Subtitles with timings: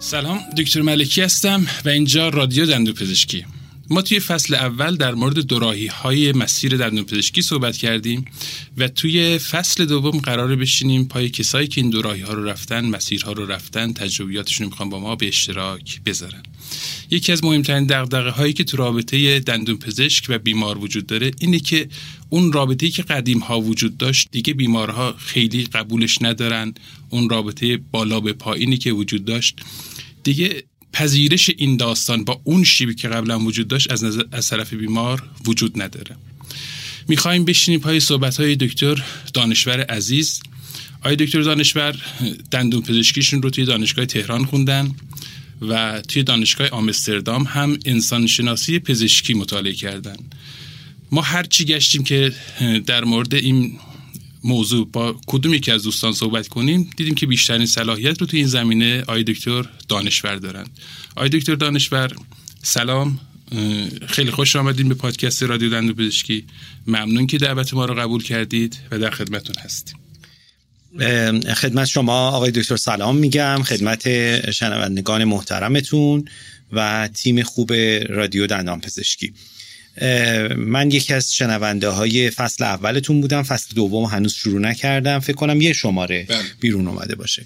[0.00, 3.44] سلام دکتر ملکی هستم و اینجا رادیو دندون پزشکی.
[3.90, 8.24] ما توی فصل اول در مورد دوراهی های مسیر دندون پزشکی صحبت کردیم
[8.76, 13.32] و توی فصل دوم قرار بشینیم پای کسایی که این دوراهی ها رو رفتن مسیرها
[13.32, 16.42] رو رفتن تجربیاتشون رو می‌خوان با ما به اشتراک بذارن.
[17.10, 21.58] یکی از مهمترین دغدغه هایی که تو رابطه دندون پزشک و بیمار وجود داره اینه
[21.58, 21.88] که
[22.28, 26.74] اون رابطه‌ای که قدیم ها وجود داشت دیگه بیمارها خیلی قبولش ندارن.
[27.10, 29.60] اون رابطه بالا به پایینی که وجود داشت.
[30.22, 30.62] دیگه
[30.92, 35.22] پذیرش این داستان با اون شیبی که قبلا وجود داشت از, نظر از طرف بیمار
[35.46, 36.16] وجود نداره.
[37.08, 39.02] می‌خوایم بشینیم پای صحبت های دکتر
[39.34, 40.40] دانشور عزیز.
[41.00, 41.96] آقای دکتر دانشور
[42.50, 44.94] دندون پزشکیشون رو توی دانشگاه تهران خوندن.
[45.62, 50.16] و توی دانشگاه آمستردام هم انسان شناسی پزشکی مطالعه کردن.
[51.10, 52.32] ما هر چی گشتیم که
[52.86, 53.78] در مورد این
[54.44, 58.46] موضوع با کدوم یکی از دوستان صحبت کنیم دیدیم که بیشترین صلاحیت رو تو این
[58.46, 60.66] زمینه آقای دکتر دانشور دارن.
[61.16, 62.12] آقای دکتر دانشور
[62.62, 63.20] سلام.
[64.06, 66.44] خیلی خوش آمدید به پادکست رادیو دندون پزشکی.
[66.86, 69.97] ممنون که دعوت ما رو قبول کردید و در خدمتون هستیم.
[71.54, 74.04] خدمت شما آقای دکتر سلام میگم خدمت
[74.50, 76.24] شنوندگان محترمتون
[76.72, 77.72] و تیم خوب
[78.08, 79.34] رادیو دندان پزشکی.
[80.56, 85.18] من یکی از شنونده های فصل اولتون بودم فصل دوم هنوز شروع نکردم.
[85.18, 86.38] فکر کنم یه شماره بله.
[86.60, 87.44] بیرون اومده باشه.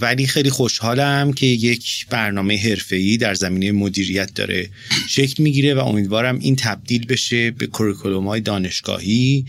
[0.00, 4.68] ولی خیلی خوشحالم که یک برنامه حرفه‌ای در زمینه مدیریت داره
[5.08, 9.46] شکل می‌گیره و امیدوارم این تبدیل بشه به کوریکولوم های دانشگاهی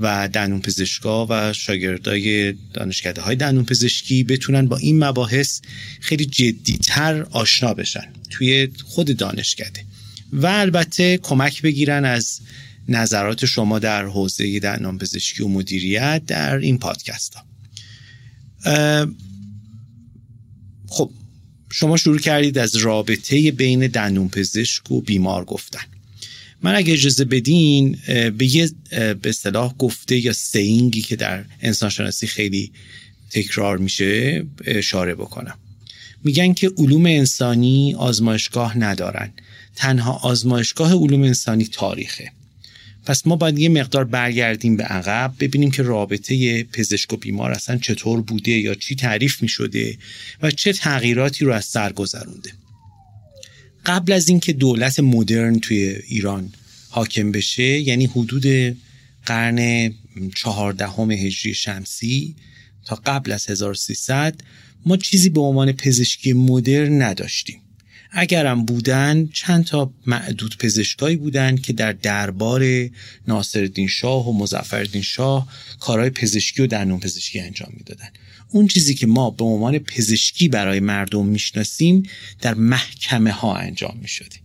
[0.00, 5.60] و دندون پزشکا و شاگردای دانشکده های دندون پزشکی بتونن با این مباحث
[6.00, 9.84] خیلی جدیتر آشنا بشن توی خود دانشکده.
[10.32, 12.40] و البته کمک بگیرن از
[12.88, 17.47] نظرات شما در حوزه دندان پزشکی و مدیریت در این پادکست ها
[20.88, 21.10] خب
[21.70, 25.84] شما شروع کردید از رابطه بین دندون پزشک و بیمار گفتن.
[26.62, 27.98] من اگه اجازه بدین
[28.38, 32.72] به یه به اصطلاح گفته یا سینگی که در انسانشناسی خیلی
[33.30, 35.58] تکرار میشه اشاره بکنم.
[36.24, 39.32] میگن که علوم انسانی آزمایشگاه ندارن.
[39.76, 42.32] تنها آزمایشگاه علوم انسانی تاریخه.
[43.08, 47.78] پس ما باید یه مقدار برگردیم به عقب ببینیم که رابطه پزشک و بیمار اصلا
[47.78, 49.98] چطور بوده یا چی تعریف می شده
[50.42, 52.52] و چه تغییراتی رو از سر گذرونده.
[53.86, 56.52] قبل از اینکه دولت مدرن توی ایران
[56.88, 58.76] حاکم بشه یعنی حدود
[59.26, 59.92] قرن
[60.34, 62.36] چهاردهم هجری شمسی
[62.84, 64.40] تا قبل از 1300
[64.86, 67.60] ما چیزی به عنوان پزشکی مدرن نداشتیم.
[68.10, 72.88] اگرم بودن چند تا معدود پزشکایی بودن که در دربار
[73.28, 75.48] ناصرالدین شاه و مظفرالدین شاه
[75.80, 78.08] کارهای پزشکی و دندون پزشکی انجام می‌دادن.
[78.48, 82.02] اون چیزی که ما به عنوان پزشکی برای مردم می‌شناسیم
[82.40, 84.36] در محکمه ها انجام می‌شده.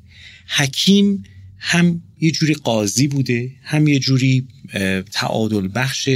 [0.48, 1.24] حکیم
[1.58, 4.48] هم یه جوری قاضی بوده هم یه جوری
[5.12, 6.10] تعادل بخش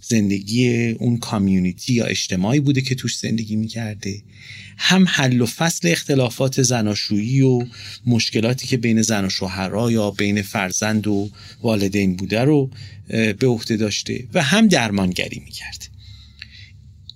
[0.00, 4.22] زندگی اون کامیونیتی یا اجتماعی بوده که توش زندگی می‌کرده.
[4.82, 7.66] هم حل و فصل اختلافات زناشویی و
[8.06, 11.30] مشکلاتی که بین زن و شوهرها یا بین فرزند و
[11.62, 12.70] والدین بوده رو
[13.08, 15.88] به عهده داشته و هم درمانگری می‌کرد.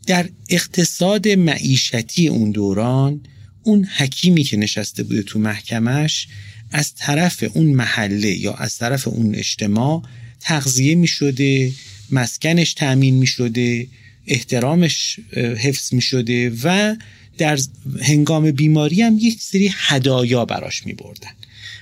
[0.06, 3.20] در اقتصاد معیشتی اون دوران
[3.62, 6.28] اون حکیمی که نشسته بوده تو محکمش
[6.70, 10.02] از طرف اون محله یا از طرف اون اجتماع
[10.40, 11.72] تغذیه می شده
[12.10, 13.86] مسکنش تأمین می شده
[14.26, 16.96] احترامش حفظ می شده و
[17.38, 17.58] در
[18.00, 21.30] هنگام بیماری هم یک سری هدایا براش می بردن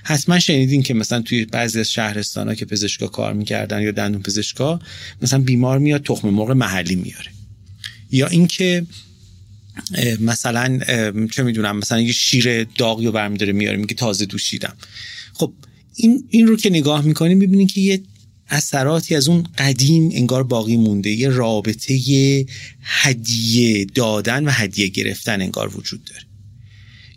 [0.03, 4.21] حتما شنیدین که مثلا توی بعضی از شهرستان ها که پزشکا کار می‌کردن یا دندون
[4.21, 4.79] پزشکا
[5.21, 7.31] مثلا بیمار میاد تخم مرغ محلی میاره.
[8.11, 8.85] یا اینکه
[10.19, 10.79] مثلا
[11.31, 14.75] چه می‌دونم مثلا یه شیر داغی رو برمیداره میاره میگه تازه دوشیدم.
[15.33, 15.53] خب
[15.95, 18.01] این این رو که نگاه می‌کنیم می‌بینیم که یه
[18.49, 21.09] اثراتی از اون قدیم انگار باقی مونده.
[21.09, 22.45] یه رابطه
[22.81, 26.23] هدیه دادن و هدیه گرفتن انگار وجود داره.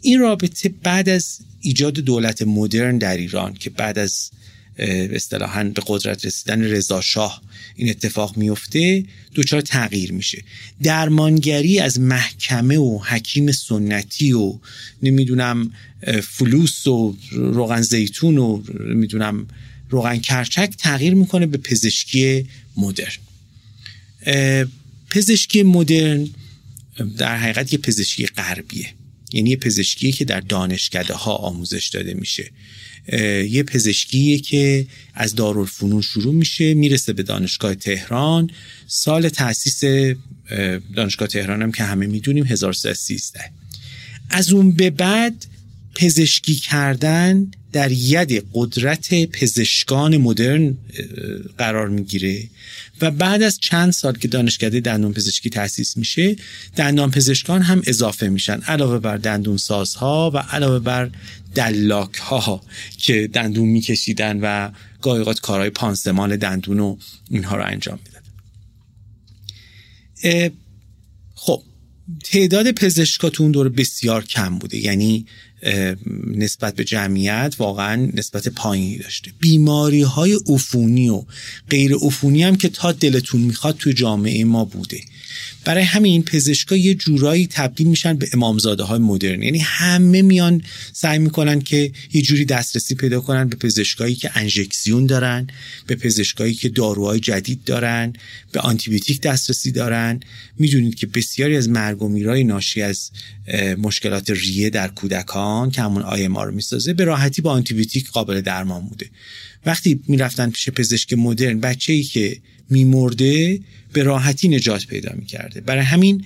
[0.02, 4.31] این رابطه بعد از ایجاد دولت مدرن در ایران که بعد از
[4.78, 7.43] اصطلاحا به قدرت رسیدن رضا شاه
[7.76, 10.43] این اتفاق میفته دچار تغییر میشه.
[10.82, 14.58] درمانگری از محکمه و حکیم سنتی و
[15.02, 15.72] نمی‌دونم
[16.22, 19.46] فلوس و روغن زیتون و نمی‌دونم
[19.91, 23.17] روغن کرچک تغییر می‌کنه به پزشکی مدرن.
[25.11, 26.29] پزشکی مدرن
[27.19, 28.88] در حقیقت یه پزشکی غربیه.
[29.33, 32.50] یعنی یه پزشکیه که در دانشکده ها آموزش داده میشه.
[33.50, 38.50] یه پزشکیه که از دارالفنون شروع میشه می‌رسه به دانشگاه تهران.
[38.87, 39.81] سال تاسیس
[40.97, 43.41] دانشگاه تهران هم که همه می‌دونیم 1313
[44.31, 45.47] از اون به بعد
[45.94, 50.76] پزشکی کردن در ید قدرت پزشکان مدرن
[51.58, 52.49] قرار می‌گیره
[53.00, 56.37] و بعد از چند سال که دانشکده دندون پزشکی تأسیس میشه
[56.76, 61.11] دندان پزشکان هم اضافه میشن علاوه بر دندون سازها و علاوه بر
[61.55, 62.62] دلاک ها
[62.99, 64.70] که دندون میکشیدن و
[65.02, 66.96] گاهی اوقات کارهای پانسمان دندون و
[67.31, 68.20] اینها رو انجام میدن.
[71.34, 71.62] خب
[72.25, 75.26] تعداد پزشکا تو بسیار کم بوده یعنی
[76.26, 79.31] نسبت به جمعیت واقعا نسبت پایینی داشته.
[79.41, 81.25] بیماری های عفونی و
[81.70, 85.00] غیر عفونی هم که تا دلتون می‌خواد تو جامعه ما بوده.
[85.64, 89.43] برای همین پزشکا یه جورایی تبدیل میشن به امامزاده های مدرن.
[89.43, 90.62] یعنی همه میان
[90.93, 95.47] سعی می‌کنن که یه جوری دسترسی پیدا کنن به پزشکایی که انژکسیون دارن
[95.87, 98.12] به پزشکایی که داروهای جدید دارن
[98.53, 100.20] به آنتیبیوتیک دسترسی دارن.
[100.58, 103.11] می‌دونید که بسیاری از مرگ و میرای ناشی از
[103.79, 108.87] مشکلات ریه در کودکان که همون آی رو می‌سازه به راحتی با آنتیبیوتیک قابل درمان
[108.87, 109.10] بوده.
[109.66, 112.40] وقتی می‌رفتن پیش پزشک مدرن بچه ای که
[112.70, 113.60] میمرده
[113.93, 115.60] به راحتی نجات پیدا می‌کرده.
[115.60, 116.25] برای همین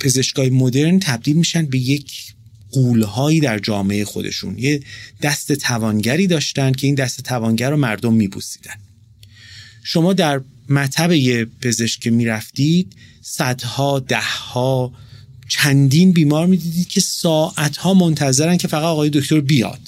[0.00, 2.12] پزشکای مدرن تبدیل میشن به یک
[2.70, 4.58] قولهایی در جامعه خودشون.
[4.58, 4.80] یه
[5.22, 8.74] دست توانگری داشتن که این دست توانگر رو مردم میبوسیدن.
[9.82, 12.92] شما در مطب یه پزشک می‌رفتید
[13.22, 14.92] صدها دهها
[15.48, 19.80] چندین بیمار می‌دیدید که ساعتها منتظرن که فقط آقای دکتر بیاد.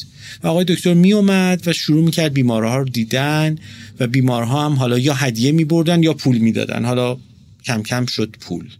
[0.42, 3.58] و آقای دکتر می اومد و شروع می‌کرد بیمارها رو دیدن
[4.00, 6.84] و بیمارها هم حالا یا هدیه می بردن یا پول می‌دادن.
[6.84, 7.18] حالا
[7.64, 8.70] کم کم شد پول.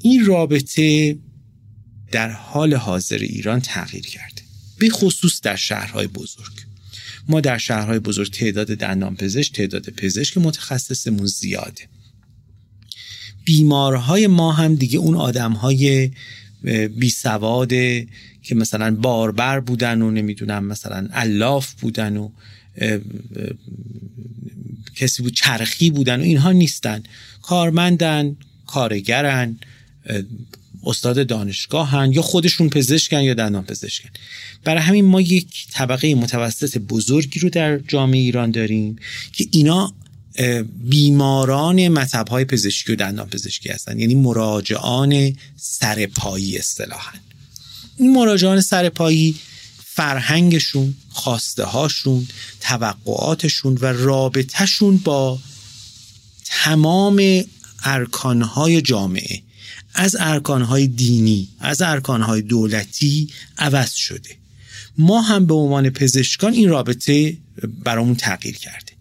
[0.00, 1.16] این رابطه
[2.12, 4.42] در حال حاضر ایران تغییر کرده.
[4.78, 6.52] به خصوص در شهرهای بزرگ.
[7.28, 11.82] ما در شهرهای بزرگ تعداد دندان پزشک تعداد پزشک متخصصمون زیاده.
[13.46, 16.10] بیمارهای ما هم دیگه اون آدمهای
[16.96, 18.06] بی سواده
[18.42, 22.30] که مثلا باربر بودن و نمی‌دونم مثلا الاف بودن و
[24.96, 27.02] کسی بود چرخی بودن و اینها نیستن.
[27.42, 29.58] کارمندن کارگرن
[30.84, 34.08] استاد دانشگاهن یا خودشون پزشکن یا دندان پزشکن.
[34.64, 38.96] برای همین ما یک طبقه متوسط بزرگی رو در جامعه ایران داریم
[39.32, 39.94] که اینا
[40.80, 43.98] بیماران مطب های پزشکی و دندان پزشکی هستن.
[43.98, 47.12] یعنی مراجعان سرپایی اصطلاحا.
[47.96, 49.36] این مراجعان سرپایی
[49.84, 52.28] فرهنگشون خواسته هاشون
[52.60, 55.38] توقعاتشون و رابطهشون با
[56.44, 57.44] تمام
[57.84, 59.42] ارکانهای جامعه.
[59.94, 63.28] از ارکانهای دینی از ارکانهای دولتی
[63.58, 64.36] عوض شده.
[64.98, 67.36] ما هم به عنوان پزشکان این رابطه
[67.84, 68.92] برامون تغییر کرده.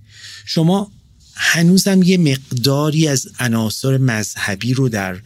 [0.45, 0.91] شما
[1.35, 5.17] هنوزم یه مقداری از عناصر مذهبی رو در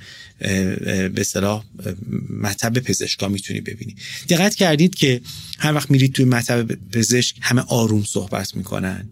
[1.10, 1.64] به صلاح
[2.42, 3.96] مطب پزشکا می‌تونی ببینی.
[4.30, 5.22] دقت کردید که
[5.60, 9.10] هر وقت میرید توی مطب پزشک همه آروم صحبت می‌کنن.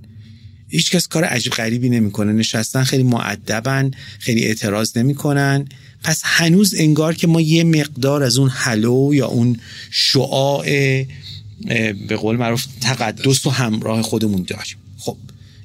[0.70, 2.34] هیچ کس کار عجیب غریبی نمی‌کنه.
[2.34, 5.68] نشستن خیلی معدبن خیلی اعتراض نمی‌کنن.
[6.04, 9.60] پس هنوز انگار که ما یه مقدار از اون حلو یا اون
[9.92, 10.66] شعاع
[12.08, 14.76] به قول معروف تقدس و همراه خودمون داریم.
[14.98, 15.18] خب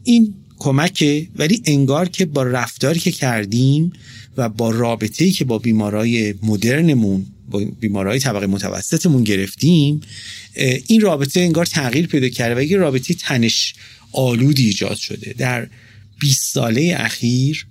[0.04, 3.92] این کمکه ولی انگار که با رفتاری که کردیم
[4.36, 10.00] و با رابطه‌ای که با بیمارای مدرنمون با بیمارای طبقه متوسطمون گرفتیم
[10.86, 13.74] این رابطه انگار تغییر پیدا کرده و یه رابطه تنش
[14.12, 15.32] آلودی ایجاد شده.
[15.38, 15.68] در
[16.20, 17.66] 20 ساله اخیر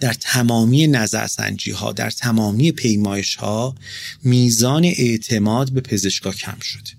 [0.00, 3.74] در تمامی نظرسنجی ها در تمامی پیمایش ها
[4.24, 6.90] میزان اعتماد به پزشکا کم شده.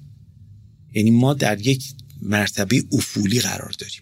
[0.94, 1.84] یعنی ما در یک
[2.22, 4.02] مرتبه افولی قرار داریم.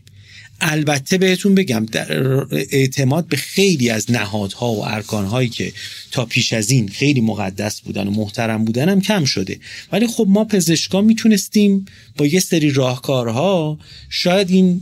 [0.62, 2.14] البته بهتون بگم در
[2.52, 5.74] اعتماد به خیلی از نهادها و ارکانهایی که
[6.12, 9.60] تا پیش از این خیلی مقدس بودن و محترم بودن هم کم شده.
[9.92, 11.86] ولی خب ما پزشکا می‌تونستیم
[12.18, 14.82] با یه سری راهکارها شاید این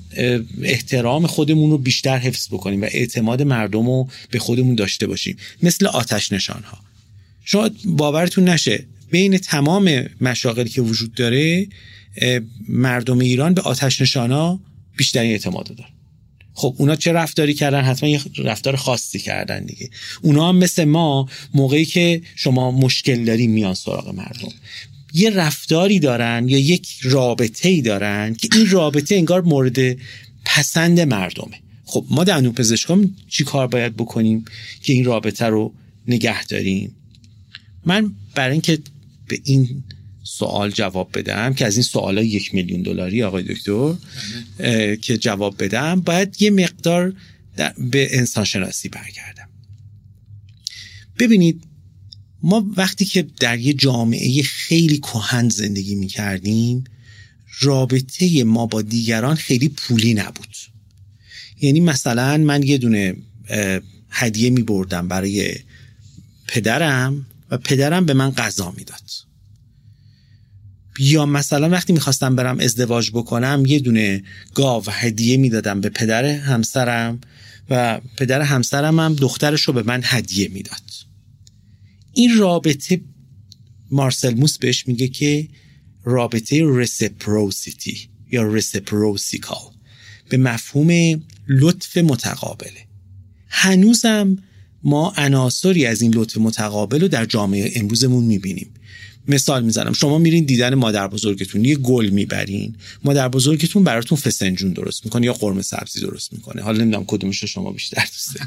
[0.62, 5.38] احترام خودمون رو بیشتر حفظ بکنیم و اعتماد مردم رو به خودمون داشته باشیم.
[5.64, 6.78] مثل آتش نشانها.
[7.46, 11.68] شاید باورتون نشه بین تمام مشاغلی که وجود داره
[12.70, 14.60] مردم ایران به آتش نشانا
[14.98, 15.90] بیشترین اعتماد دارن.
[16.54, 19.90] خب اونا چه رفتاری کردن؟ حتما یه رفتار خاصی کردن دیگه.
[20.22, 24.54] اونا هم مثل ما موقعی که شما مشکل داری میان سراغ مردم.
[25.14, 29.98] یه رفتاری دارن یا یک رابطه ای دارن که این رابطه انگار مورد
[30.46, 31.60] پسند مردمه.
[31.86, 34.46] خب ما دندون پزشکان چی کار باید بکنیم
[34.84, 35.74] که این رابطه رو
[36.08, 36.96] نگه داریم؟
[37.86, 38.80] من برای اینکه
[39.28, 39.84] به این
[40.28, 43.96] سوال جواب بدم که از این سوال یک میلیون دلاری آقای دکتر
[44.96, 46.02] که جواب بدم.
[46.02, 47.14] باید یه مقدار
[47.78, 49.50] به انسان شناسی برگردم.
[51.20, 51.64] ببینید
[52.44, 56.84] ما وقتی که در یه جامعه خیلی کهن زندگی می کردیم
[57.60, 60.56] رابطه ما با دیگران خیلی پولی نبود.
[61.62, 63.16] یعنی مثلا من یه دونه
[64.10, 65.56] هدیه می بردم برای
[66.48, 69.27] پدرم و پدرم به من غذا می‌داد.
[71.00, 74.24] یا مثلا وقتی می‌خواستم برم ازدواج بکنم یه دونه
[74.54, 77.22] گاو هدیه می‌دادم به پدر همسرم
[77.70, 80.82] و پدر همسرم هم دخترش رو به من هدیه می‌داد.
[82.14, 83.02] این رابطه
[83.92, 85.48] مارسل موس بهش میگه که
[86.04, 89.72] رابطه رسپروسیتی یا رسپروسیکال
[90.30, 92.88] به مفهوم لطف متقابله.
[93.50, 94.38] هنوزم
[94.84, 98.70] ما عناصری از این لطف متقابل رو در جامعه امروزمون می‌بینیم.
[99.28, 99.94] مثال می‌زنم.
[99.94, 102.76] شما میرین دیدن مادر بزرگتون یه گل می‌برین.
[103.04, 106.62] مادر بزرگتون براتون فسنجون درست می‌کنه یا قرمه سبزی درست می‌کنه.
[106.62, 108.40] حالا نمی‌دونم کدومش شما بیشتر دوست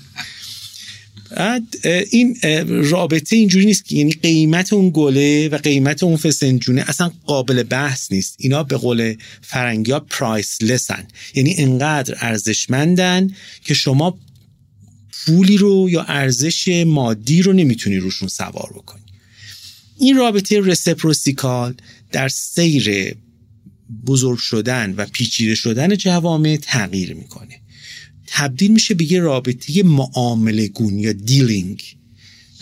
[2.11, 7.63] این رابطه اینجوری نیست که یعنی قیمت اون گله و قیمت اون فسنجونه اصلا قابل
[7.63, 8.37] بحث نیست.
[8.39, 13.31] اینا به قول فرنگی ها پرایسلسن یعنی انقدر ارزشمندن
[13.65, 14.19] که شما
[15.27, 19.00] پولی رو یا ارزش مادی رو نمی‌تونی روشون سوار بکنی.
[20.01, 21.75] این رابطه reciprocal
[22.13, 23.15] در سیر
[24.07, 27.61] بزرگ شدن و پیچیده شدن جوامع تغییر می‌کنه.
[28.27, 31.97] تبدیل میشه به یه رابطه معامله گون یا dealing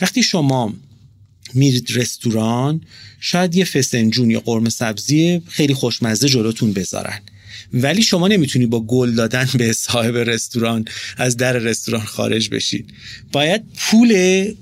[0.01, 0.75] وقتی شما
[1.55, 2.81] میرید رستوران
[3.21, 7.21] شاید یه فسنجون یا قرمه سبزی خیلی خوشمزه جلوتون بذارن.
[7.73, 10.85] ولی شما نمی‌تونی با گل دادن به صاحب رستوران
[11.17, 12.91] از در رستوران خارج بشید
[13.33, 14.13] باید پول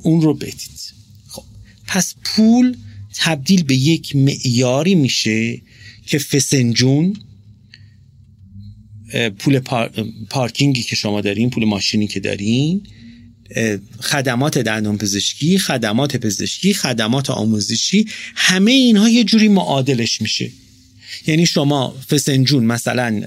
[0.02, 0.75] اون رو بدید.
[1.96, 2.76] پس پول
[3.14, 5.62] تبدیل به یک معیاری میشه
[6.06, 7.16] که فسنجون
[9.38, 9.60] پول
[10.30, 12.86] پارکینگی که شما دارین پول ماشینی که دارین
[14.00, 20.50] خدمات دندان پزشکی خدمات پزشکی خدمات آموزشی همه اینها یه جوری معادلش میشه.
[21.26, 23.22] یعنی شما فسنجون مثلا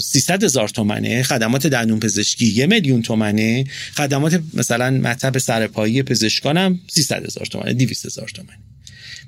[0.00, 7.24] 300 هزار تومنه خدمات دندون پزشکی یه میلیون تومنه خدمات مثلا مطب سرپایی پزشکانم 300
[7.26, 8.58] هزار تومنه 200 هزار تومنه.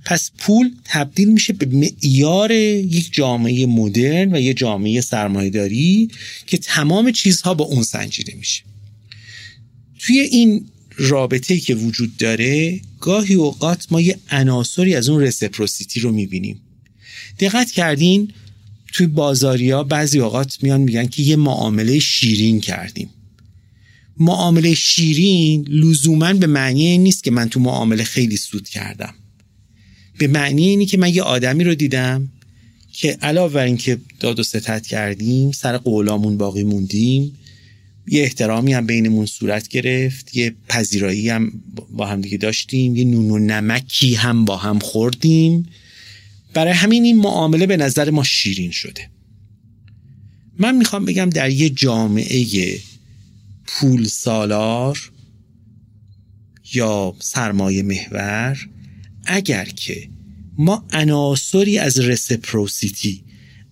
[0.04, 6.08] پس پول تبدیل میشه به معیار یک جامعه مدرن و یک جامعه سرمایهداری
[6.46, 8.62] که تمام چیزها با اون سنجیده میشه.
[9.98, 16.12] توی این رابطه که وجود داره گاهی اوقات ما یه عناصری از اون رسپروسیتی رو
[16.12, 16.60] می‌بینیم.
[17.40, 18.32] دقت کردین
[18.92, 23.10] توی بازاریا بعضی اوقات میان میگن که یه معامله شیرین کردیم.
[24.16, 29.14] معامله شیرین لزوما به معنی نیست که من تو معامله خیلی سود کردم.
[30.18, 32.28] به معنی اینی که من یه آدمی رو دیدم
[32.92, 37.36] که علاوه بر اینکه داد و ستت کردیم سر قولامون باقی موندیم
[38.06, 41.52] یه احترامی هم بینمون صورت گرفت یه پذیرایی هم
[41.90, 45.66] با هم دیگه داشتیم یه نون و نمکی هم با هم خوردیم.
[46.54, 49.10] برای همین این معامله به نظر ما شیرین شده.
[50.58, 52.78] من می‌خوام بگم در یه جامعه
[53.66, 55.10] پول سالار
[56.74, 58.68] یا سرمایه محور
[59.24, 60.08] اگر که
[60.58, 63.24] ما عناصری از رسپروسیتی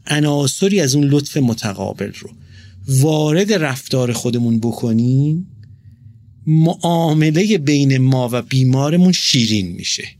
[0.06, 2.30] عناصری از اون لطف متقابل رو
[2.88, 5.46] وارد رفتار خودمون بکنیم
[6.46, 10.17] معامله بین ما و بیمارمون شیرین میشه.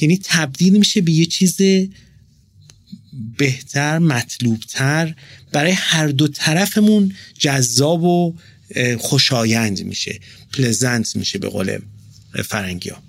[0.00, 1.56] یعنی تبدیل میشه به یه چیز
[3.38, 5.14] بهتر مطلوبتر.
[5.52, 8.34] برای هر دو طرفمون جذاب و
[8.98, 10.20] خوشایند میشه
[10.52, 11.78] پلزنت میشه به قول
[12.44, 13.02] فرنگی ها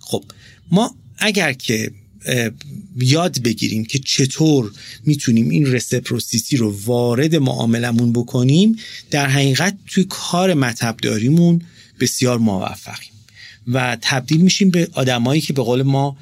[0.00, 0.24] خب
[0.70, 1.90] ما اگر که
[3.00, 4.72] یاد بگیریم که چطور
[5.06, 8.76] می‌تونیم این رسپروسیتی رو وارد معاملمون بکنیم
[9.10, 11.62] در حقیقت توی کار مطبداریمون
[12.00, 13.13] بسیار موفقیم.
[13.66, 16.16] و تبدیل میشیم به آدمایی که به قول ما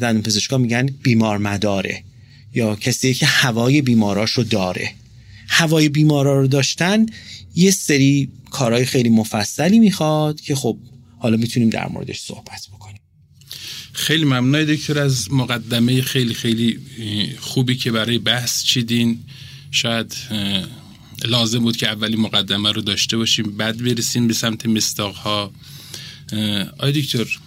[0.00, 2.04] دندون پزشکا میگن بیمار مداره
[2.54, 4.90] یا کسی که هوای بیماراش رو داره.
[5.48, 7.06] هوای بیمارا رو داشتن
[7.54, 10.76] یه سری کارهای خیلی مفصلی می‌خواد که خب
[11.18, 13.00] حالا می‌تونیم در موردش صحبت بکنیم.
[13.92, 16.78] خیلی ممنون دکتر از مقدمه خیلی خیلی
[17.40, 19.18] خوبی که برای بحث چیدین.
[19.70, 20.16] شاید
[21.24, 25.52] لازم بود که اولی مقدمه رو داشته باشیم بعد برسیم به سمت مستاق ها
[26.78, 27.38] آی دکتر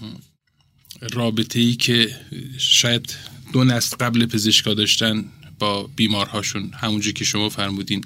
[1.14, 2.16] رابطه ای که
[2.58, 3.16] شاید
[3.54, 5.26] دو نسل قبل پزشکا داشتن
[5.60, 8.06] با بیمارهاشون همونجور که شما فرمودین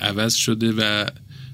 [0.00, 1.06] عوض شده و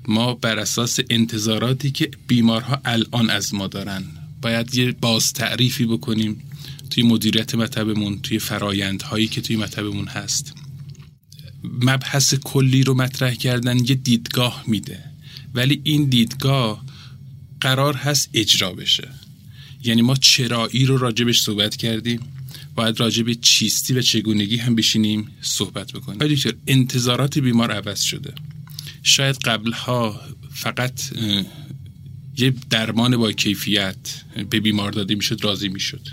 [0.08, 4.04] ما بر اساس انتظاراتی که بیمارها الان از ما دارن
[4.42, 6.42] باید یه باز تعریفی بکنیم
[6.90, 10.54] توی مدیریت مطبمون توی فرایندهایی که توی مطبمون هست.
[11.64, 15.04] مبحث کلی رو مطرح کردن یه دیدگاه میده.
[15.54, 16.84] ولی این دیدگاه
[17.66, 19.08] قرار هست اجرا بشه.
[19.84, 22.20] یعنی ما چرایی رو راجبش صحبت کردیم.
[22.74, 26.18] باید راجب چیستی و چگونگی هم بشینیم صحبت بکنیم.
[26.18, 28.34] دکتر انتظارات بیمار عوض شده.
[29.02, 30.20] شاید قبلها
[30.54, 31.00] فقط
[32.36, 33.96] یه درمان با کیفیت
[34.50, 36.08] به بیمار داده می‌شد راضی می‌شد.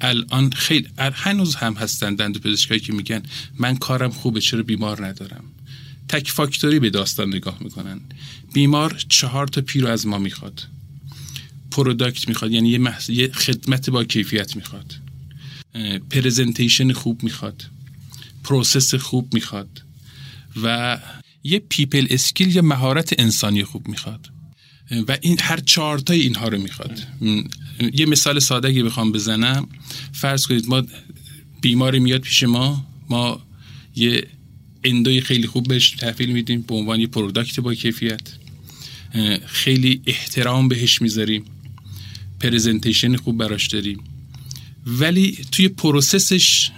[0.00, 3.22] الان خیلی هنوز هم هستن دندون پزشکایی که میگن
[3.58, 5.44] من کارم خوبه چرا بیمار ندارم؟
[6.08, 8.00] تک فاکتوری به داستان نگاه می‌کنن.
[8.52, 10.62] بیمار چهار تا P رو از ما می‌خواد.
[11.76, 14.94] product می‌خواد یعنی یه, یه خدمت با کیفیت می‌خواد.
[16.10, 17.64] presentation خوب می‌خواد.
[18.44, 19.82] process خوب می‌خواد.
[20.62, 20.98] و
[21.44, 24.30] یه people skill یا مهارت انسانی خوب می‌خواد.
[25.08, 27.02] و این هر چهارتای اینها رو می‌خواد.
[27.92, 29.68] یه مثال ساده اگه بخوام بزنم.
[30.12, 30.82] فرض کنید ما
[31.60, 32.86] بیماری میاد پیش ما.
[33.10, 33.46] ما
[33.96, 34.26] یه
[34.84, 38.32] endo ی خیلی خوب بهش تحویل میدیم به عنوان یه product با کیفیت.
[39.46, 41.44] خیلی احترام بهش می‌ذاریم.
[42.50, 44.00] presentation خوب براش داریم.
[44.86, 46.70] ولی توی process ش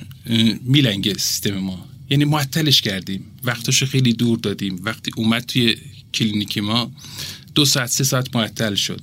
[0.65, 1.85] میلنگه سیستم ما.
[2.11, 3.25] یعنی معطلش کردیم.
[3.45, 4.81] وقتش خیلی دور دادیم.
[4.83, 5.77] وقتی اومد توی
[6.15, 6.93] کلینیک ما
[7.55, 9.01] دو ساعت سه ساعت معطل شد.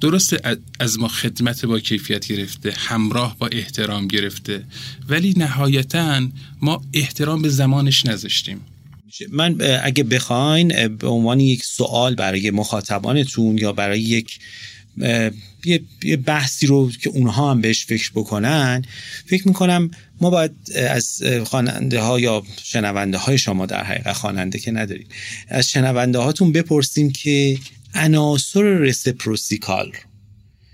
[0.00, 4.64] درسته از ما خدمت با کیفیت گرفته همراه با احترام گرفته.
[5.08, 6.28] ولی نهایتا
[6.60, 8.60] ما احترام به زمانش نذاشتیم.
[9.32, 14.38] من اگه بخواین به عنوان یک سوال برای مخاطبانتون یا برای یک
[16.02, 18.82] یه بحثی رو که اونها هم بهش فکر بکنن
[19.26, 20.52] فکر می‌کنم ما باید
[20.88, 25.06] از خواننده ها یا شنونده های شما در حقیقت خواننده که ندارید
[25.48, 27.58] از شنونده هاتون بپرسیم که
[27.94, 29.92] عناصر رسپروسیکال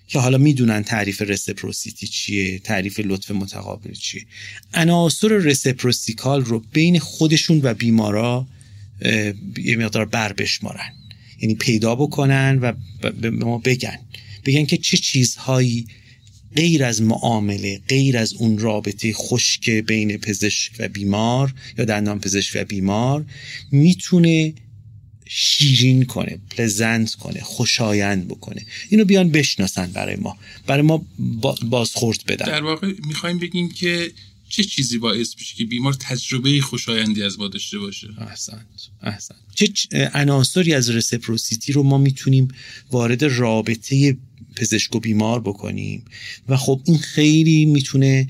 [0.08, 4.26] که حالا می‌دونن تعریف رسپروسیتی چیه تعریف لطف متقابل چیه
[4.74, 8.46] عناصر رسپروسیکال رو بین خودشون و بیمارا
[9.64, 10.92] یه مقدار بر بشمارن.
[11.42, 12.72] یعنی پیدا بکنن و
[13.20, 13.98] به ما بگن.
[14.44, 15.86] بگن که چه چیزهایی
[16.56, 22.56] غیر از معامله غیر از اون رابطه خشک بین پزشک و بیمار یا دندان پزشک
[22.60, 23.24] و بیمار
[23.70, 24.54] می‌تونه
[25.34, 28.66] شیرین کنه پلزنت کنه خوشایند بکنه.
[28.90, 31.06] اینو بیان بشناسن برای ما برای ما
[31.62, 32.46] بازخورد بدن.
[32.46, 34.10] در واقع می‌خوایم بگیم که
[34.52, 38.66] چه چیزی باعث میشه که بیمار تجربه خوشایندی از ما داشته باشه؟ احسنت
[39.02, 39.72] احسنت چه
[40.14, 42.48] عناصری از رسپروسیتی رو ما می‌تونیم
[42.90, 44.16] وارد رابطه
[44.56, 46.04] پزشک و بیمار بکنیم؟
[46.48, 48.28] و خب این خیلی می‌تونه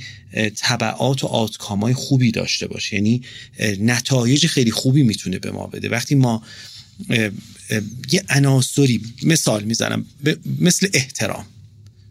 [0.57, 2.97] طبعات و آتکامای خوبی داشته باشه.
[2.97, 3.23] یعنی
[3.81, 5.89] نتایج خیلی خوبی می‌تونه به ما بده.
[5.89, 6.43] وقتی ما
[8.13, 10.07] یه عناصری مثال می‌زنم
[10.61, 11.47] مثل احترام.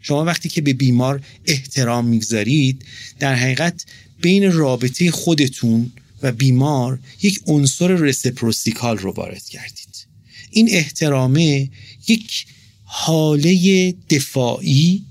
[0.02, 2.84] شما وقتی که به بیمار احترام می‌گذارید
[3.18, 3.84] در حقیقت
[4.20, 10.06] بین رابطه خودتون و بیمار یک عنصر رسپروسیکال رو وارد کردید.
[10.50, 11.70] این احترامه
[12.08, 12.46] یک
[12.84, 15.04] حاله دفاعی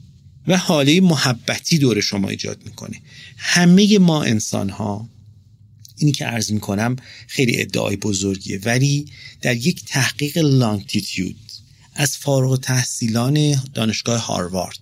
[0.47, 3.01] و حاله محبتی دور شما ایجاد می‌کنه.
[3.38, 5.10] همه ما انسان ها
[5.97, 6.95] اینی که عرض می‌کنم
[7.27, 9.06] خیلی ادعای بزرگیه ولی
[9.41, 11.51] در یک تحقیق لانگتیتیود
[11.93, 14.80] از فارغ تحصیلان دانشگاه هاروارد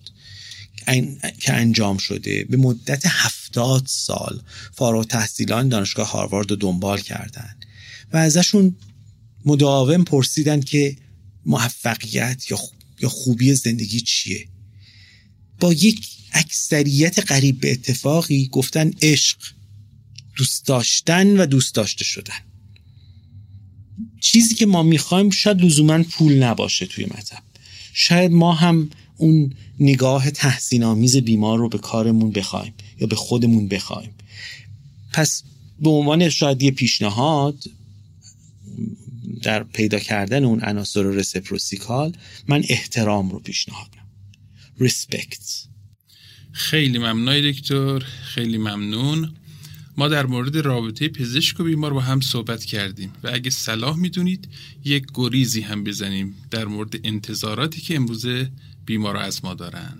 [1.39, 2.43] که انجام شده.
[2.49, 4.41] به مدت هفتاد سال
[4.73, 7.55] فارغ تحصیلان دانشگاه هاروارد رو دنبال کردن
[8.13, 8.75] و ازشون
[9.45, 10.97] مداوم پرسیدن که
[11.45, 12.43] موفقیت
[13.01, 14.47] یا خوبی زندگی چیه.
[15.59, 19.37] با یک اکثریت قریب به اتفاقی گفتن عشق
[20.35, 22.48] دوست داشتن و دوست داشته شدن.
[24.19, 27.43] چیزی که ما می‌خوایم شاید لزوما پول نباشه توی مذهب
[27.93, 33.67] شاید ما هم اون نگاه تحسین آمیز بیمار رو به کارمون بخوایم یا به خودمون
[33.67, 34.11] بخوایم.
[35.13, 35.43] پس
[35.81, 37.63] به عنوان شاید یه پیشنهاد
[39.41, 43.89] در پیدا کردن اون عناصر رسپروسیکال من احترام رو پیشنهاد
[44.79, 45.65] ریسپکت
[46.51, 49.35] خیلی ممنون دکتر خیلی ممنون.
[49.99, 54.49] ما در مورد رابطه پزشک و بیمار با هم صحبت کردیم و اگه صلاح می‌دونید
[54.85, 58.51] یک گریزی هم بزنیم در مورد انتظاراتی که امروزه
[58.85, 59.97] بیمار از ما دارن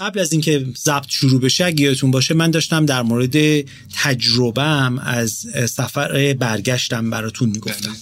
[0.00, 3.60] قبل از اینکه ضبط شروع بشه اگه یادتون باشه من داشتم در مورد
[3.94, 7.96] تجربهم از سفر برگشتم براتون می‌گفتم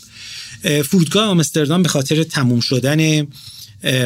[0.62, 0.82] بله.
[0.82, 3.26] فرودگاه آمستردام به خاطر تموم شدن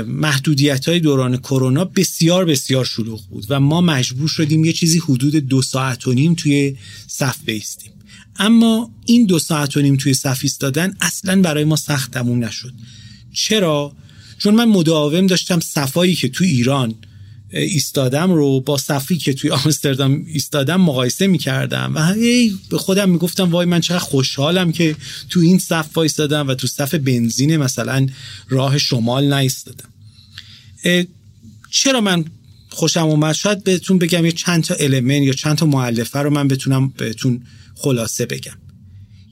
[0.06, 5.36] محدودیت های دوران کرونا بسیار بسیار شلوغ بود و ما مجبور شدیم یه چیزی حدود
[5.36, 7.92] دو ساعت و نیم توی صف بیستیم.
[8.38, 12.72] اما این دو ساعت و نیم توی صف ایستادن اصلا برای ما سخت تموم نشد.
[13.32, 13.92] چرا؟
[14.38, 16.94] چون من مداوم داشتم صفایی که تو ایران
[17.50, 23.50] ایستادم رو با صفی که توی آمستردام ایستادم مقایسه می‌کردم و هی به خودم می‌گفتم
[23.50, 24.96] وای من چقدر خوشحالم که
[25.28, 28.06] تو این صف ایستادم و تو صف بنزین مثلا
[28.48, 29.88] راه شمال نایستادم
[31.70, 32.24] چرا من
[32.70, 36.48] خوشم اومد؟ شاید بهتون بگم یه چند تا المن یا چند تا معلفه رو من
[36.48, 38.58] بتونم بهتون خلاصه بگم.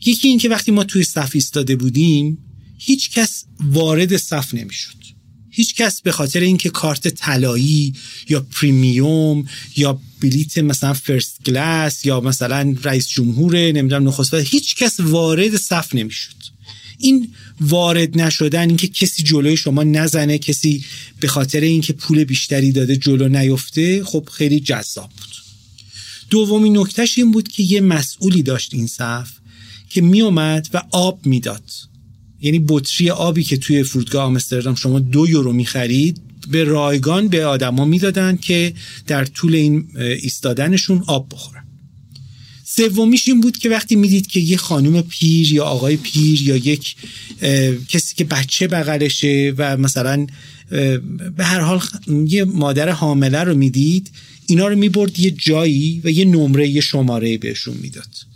[0.07, 2.39] یکی این که وقتی ما توی صف ایستاده بودیم
[2.79, 5.14] هیچ کس وارد صف نمی‌شد.
[5.57, 7.95] هیچ کس به خاطر اینکه کارت طلایی
[8.29, 15.01] یا پریمیوم یا بلیت مثلا فرست کلاس یا مثلا رئیس جمهور نمی‌دونم نخست هیچ کس
[15.01, 16.35] وارد صف نمی‌شد.
[16.99, 17.29] این
[17.61, 20.85] وارد نشدن اینکه کسی جلوی شما نزنه کسی
[21.21, 25.37] به خاطر اینکه پول بیشتری داده جلو نیفته خب خیلی جذاب بود.
[26.31, 29.29] دومین نکتهش این بود که یه مسئولی داشت این صف
[29.91, 31.71] که میومد و آب می‌داد.
[32.41, 36.21] یعنی بطری آبی که توی فرودگاه آمستردام شما دو یورو می‌خرید
[36.51, 38.75] به رایگان به آدما می‌دادن که
[39.07, 41.65] در طول این ایستادنشون آب بخورن.
[42.65, 46.97] سومیش این بود که وقتی می‌دید که یه خانم پیر یا آقای پیر یا یک
[47.89, 50.27] کسی که بچه بغلشه و مثلا
[51.37, 51.81] به هر حال
[52.27, 54.11] یه مادر حامله رو می‌دید
[54.47, 58.34] اینا رو می‌برد یه جایی و یه نمره یه شماره بهشون می‌داد.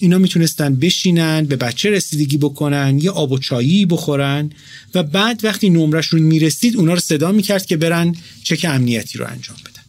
[0.00, 4.50] اینا می‌تونستن بشینن به بچه رسیدگی بکنن یه آب و چایی بخورن
[4.94, 9.56] و بعد وقتی نمرشون می‌رسید اونا رو صدا می‌کرد که برن چک امنیتی رو انجام
[9.56, 9.82] بدن.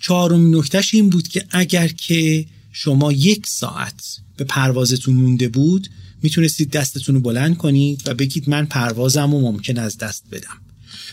[0.00, 5.88] چهارم نکتهش این بود که اگر که شما یک ساعت به پروازتون مونده بود
[6.22, 10.58] می‌تونستید دستتون رو بلند کنید و بگید من پروازم و ممکن از دست بدم.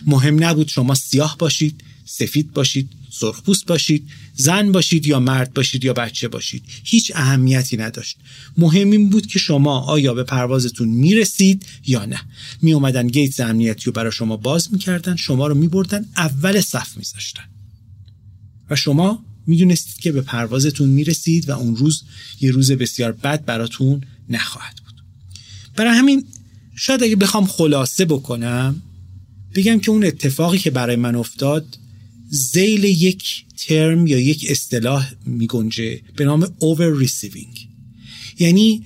[0.05, 1.81] مهم نبود شما سیاه باشید.
[2.11, 6.63] سفید باشید سرخپوست باشید زن باشید یا مرد باشید یا بچه باشید.
[6.83, 8.17] هیچ اهمیتی نداشت.
[8.57, 12.21] مهم این بود که شما آیا به پروازتون می‌رسید یا نه.
[12.61, 17.43] می اومدن گیت امنیتی رو برای شما باز می‌کردن شما رو میبردن اول صف میذاشتن.
[18.69, 22.03] و شما می‌دونستید که به پروازتون می‌رسید و اون روز
[22.41, 25.03] یه روز بسیار بد براتون نخواهد بود.
[25.75, 26.25] برای همین
[26.75, 28.81] شاید اگه بخوام خلاصه بکنم
[29.55, 31.77] بگم که اون اتفاقی که برای من افتاد
[32.29, 37.59] زیل یک ترم یا یک اصطلاح میگنجه به نام over receiving.
[38.39, 38.83] یعنی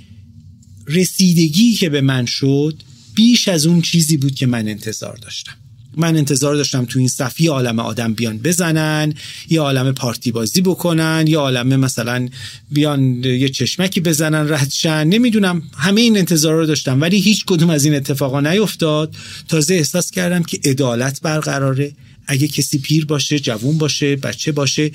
[0.87, 2.83] رسیدگی که به من شد
[3.15, 5.53] بیش از اون چیزی بود که من انتظار داشتم.
[5.97, 9.13] من انتظار داشتم تو این صفی عالم آدم بیان بزنن
[9.49, 12.29] یه عالم پارتی بازی بکنن یه عالم مثلا
[12.71, 17.85] بیان یه چشمکی بزنن ردشن نمی‌دونم همه این انتظار رو داشتم ولی هیچ کدوم از
[17.85, 19.15] این اتفاقا نیفتاد
[19.47, 21.91] تازه احساس کردم که عدالت برقراره.
[22.27, 24.91] اگه کسی پیر باشه جوون باشه بچه باشه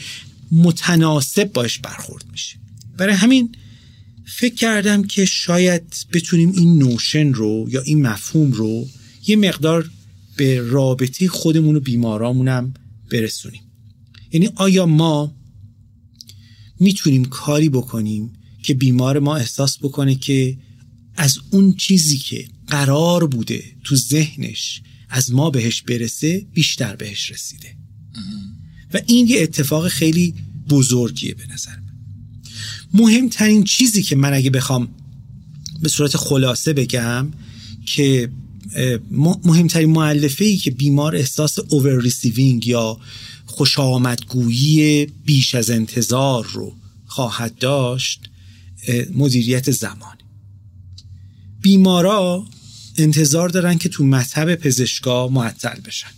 [0.52, 2.56] متناسب باش برخورد میشه.
[2.96, 3.54] برای همین
[4.26, 8.86] فکر کردم که شاید بتونیم این نوشن رو یا این مفهوم رو
[9.26, 9.90] یه مقدار
[10.36, 12.74] به رابطه خودمون و بیمارامونم
[13.10, 13.62] برسونیم.
[14.32, 15.34] یعنی آیا ما
[16.80, 20.58] می‌تونیم کاری بکنیم که بیمار ما احساس بکنه که
[21.16, 27.77] از اون چیزی که قرار بوده تو ذهنش از ما بهش برسه بیشتر بهش رسیده.
[28.94, 30.35] و این یه اتفاق خیلی
[30.68, 31.92] بزرگیه به نظر من.
[32.94, 34.88] مهمترین چیزی که من اگه بخوام
[35.83, 37.33] به صورت خلاصه بگم
[37.87, 38.31] که
[39.44, 43.01] مهمترین مؤلفه ای که بیمار احساس over receiving یا
[43.47, 48.21] خوش آمدگویی بیش از انتظار رو خواهد داشت
[49.14, 50.16] مدیریت زمان.
[51.62, 52.47] بیمارا
[53.00, 56.11] انتظار دارن که تو مطب پزشکا معطل بشن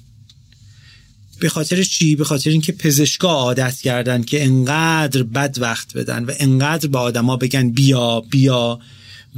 [1.40, 6.32] به خاطر چی؟ به خاطر اینکه پزشکا عادت کردن که انقدر بد وقت بدن و
[6.38, 8.78] انقدر به آدما بگن بیا بیا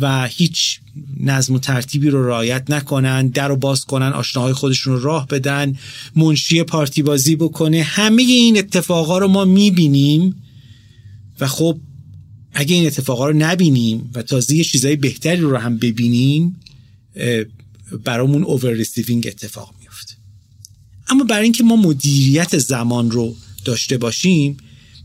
[0.01, 0.81] و هیچ
[1.21, 5.77] نظم و ترتیبی رو رعایت نکنن در رو باز کنن آشناهای خودشون رو راه بدن
[6.17, 10.43] منشی پارتی بازی بکنه همه این اتفاقا رو ما می‌بینیم
[11.41, 11.79] و خب
[12.55, 16.57] اگه این اتفاقا رو نبینیم و تازه یه چیزای بهتری رو هم ببینیم
[18.05, 20.15] برامون over receiving اتفاق میفته
[21.09, 24.57] اما برای اینکه ما مدیریت زمان رو داشته باشیم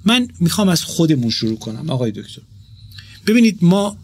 [0.06, 2.42] من می‌خوام از خودمون شروع کنم آقای دکتر.
[3.28, 3.98] ببینید ما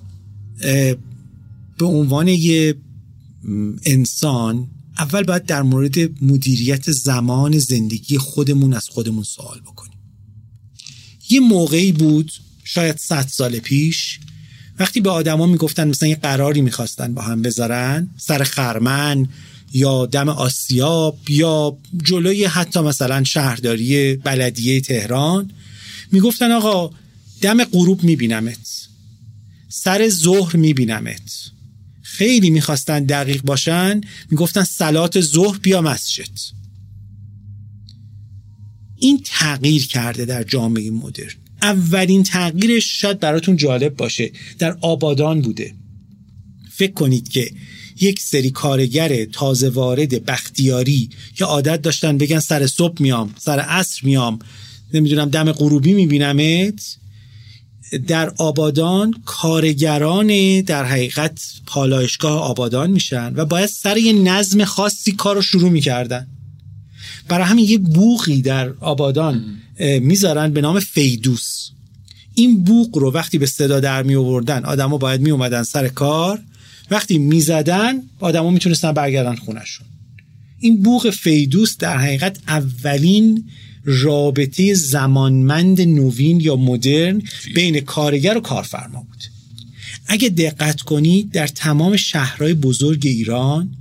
[1.78, 2.76] به عنوان یه
[3.86, 9.98] انسان اول باید در مورد مدیریت زمان زندگی خودمون از خودمون سوال بکنیم.
[11.30, 12.32] یه موقعی بود
[12.64, 14.20] شاید صد سال پیش
[14.80, 19.28] وقتی به آدما می‌گفتن مثلا یه قراری می‌خواستن با هم بذارن سر خرمن
[19.74, 25.52] یا دم آسیاب یا جلوی حتی مثلا شهرداری بلدیه تهران
[26.12, 26.92] می‌گفتن آقا
[27.42, 28.88] دم غروب میبینمت
[29.70, 31.52] سر ظهر میبینمت.
[32.02, 36.40] خیلی می‌خواستن دقیق باشن می‌گفتن سلات ظهر بیا مسجد.
[38.96, 41.43] این تغییر کرده در جامعه مدرن.
[41.64, 44.32] اولین تغییرش شاید براتون جالب باشه.
[44.60, 45.74] در آبادان بوده.
[46.72, 47.52] فکر کنید که
[48.02, 54.02] یک سری کارگر تازه وارد بختیاری که عادت داشتن بگن سر صبح میام سر عصر
[54.04, 54.40] میام
[54.94, 56.98] نمی‌دونم دم غروبی میبینمت.
[58.08, 65.36] در آبادان کارگران در حقیقت پالایشگاه آبادان میشن و باید سر یه نظم خاصی کار
[65.36, 66.28] رو شروع می‌کردن.
[67.28, 69.46] برای همین یه بوقی در آبادان
[69.80, 71.70] می‌ذارن به نام فیدوس.
[72.34, 76.42] این بوق رو وقتی به صدا در می آوردن آدما باید می اومدن سر کار.
[76.92, 79.88] وقتی می‌زدن آدما می‌تونستن برگردن خونشون
[80.60, 83.50] این بوق فیدوس در حقیقت اولین
[83.86, 87.22] رابطه زمانمند نوین یا مدرن
[87.56, 89.24] بین کارگر و کارفرما بود.
[90.08, 93.76] اگه دقت کنید در تمام شهرهای بزرگ ایران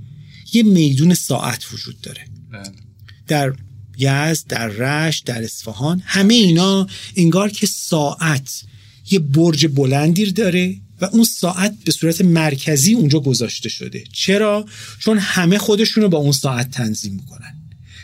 [0.53, 2.21] یه میدون ساعت وجود داره.
[2.51, 2.82] بله.
[3.27, 3.53] در
[3.97, 8.63] یزد در رشت در اصفهان همه اینا انگار که ساعت
[9.11, 14.03] یه برج بلندی داره و اون ساعت به صورت مرکزی اونجا گذاشته شده.
[14.13, 14.65] چرا؟
[14.99, 17.53] چون همه خودشونو با اون ساعت تنظیم می‌کنن.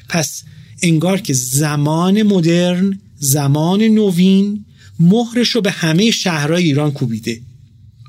[0.10, 0.44] پس
[0.82, 4.66] انگار که زمان مدرن زمان نوین
[5.00, 7.42] مهرش رو به همه شهرهای ایران کوبیده.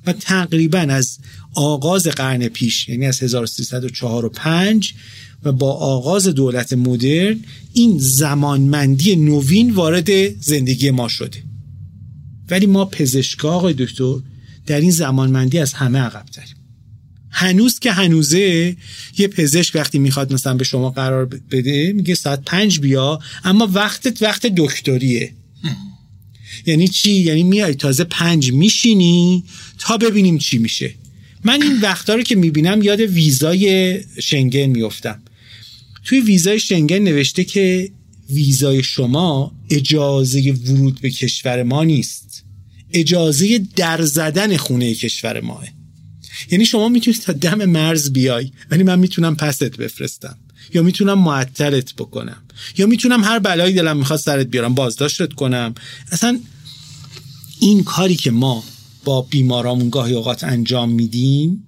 [0.07, 1.19] و تقریبا از
[1.55, 4.95] آغاز قرن پیش یعنی از 1304 و 5
[5.45, 7.41] و با آغاز دولت مدرن
[7.73, 11.43] این زمانمندی نوین وارد زندگی ما شده.
[12.51, 14.15] ولی ما پزشکا آقای دکتر
[14.67, 16.57] در این زمانمندی از همه عقب تریم
[17.31, 18.77] هنوز که هنوزه
[19.19, 24.23] یه پزشک وقتی می‌خواد مثلا به شما قرار بده میگه ساعت پنج بیا اما وقتت
[24.23, 25.33] وقت دکتریه.
[26.67, 29.45] یعنی چی؟ یعنی میای تازه پنج میشینی
[29.79, 30.95] تا ببینیم چی میشه.
[31.45, 35.23] من این وقتا رو که می‌بینم یاد ویزای شنگن میفتم
[36.05, 37.91] توی ویزای شنگن نوشته که
[38.31, 42.45] ویزای شما اجازه ورود به کشور ما نیست.
[42.93, 45.65] اجازه در زدن خونه کشور ماه.
[46.51, 50.39] یعنی شما می‌تونید تا دم مرز بیای ولی من می‌تونم پست بفرستم.
[50.75, 52.43] یا می‌تونم معطلت بکنم.
[52.79, 55.75] یا می‌تونم هر بلایی دلم می‌خواد سرت بیارم بازداشتت کنم.
[56.13, 56.41] اصلا
[57.61, 58.65] این کاری که ما
[59.05, 61.67] با بیمارامون گاهی اوقات انجام میدیم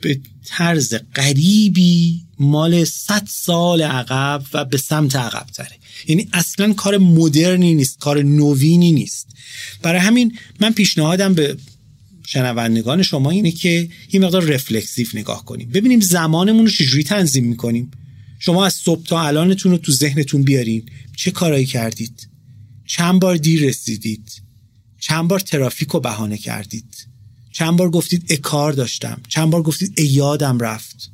[0.00, 5.76] به طرز غریبی مال 100 سال عقب و به سمت عقب تره.
[6.08, 9.26] یعنی اصلا کار مدرنی نیست کار نوینی نیست.
[9.82, 11.56] برای همین من پیشنهادم به
[12.26, 15.68] شنوندگان شما اینه که یه مقدار رفلکسیو نگاه کنیم.
[15.68, 17.90] ببینیم زمانمون رو چجوری تنظیم می‌کنیم.
[18.38, 20.82] شما از صبح تا الانتون رو تو ذهنتون بیارین.
[21.16, 22.28] چه کارایی کردید؟
[22.86, 24.42] چند بار دیر رسیدید؟
[25.00, 27.06] چند بار ترافیک رو بهانه کردید؟
[27.52, 31.11] چند بار گفتید ای کار داشتم؟ چند بار گفتید ای یادم رفت؟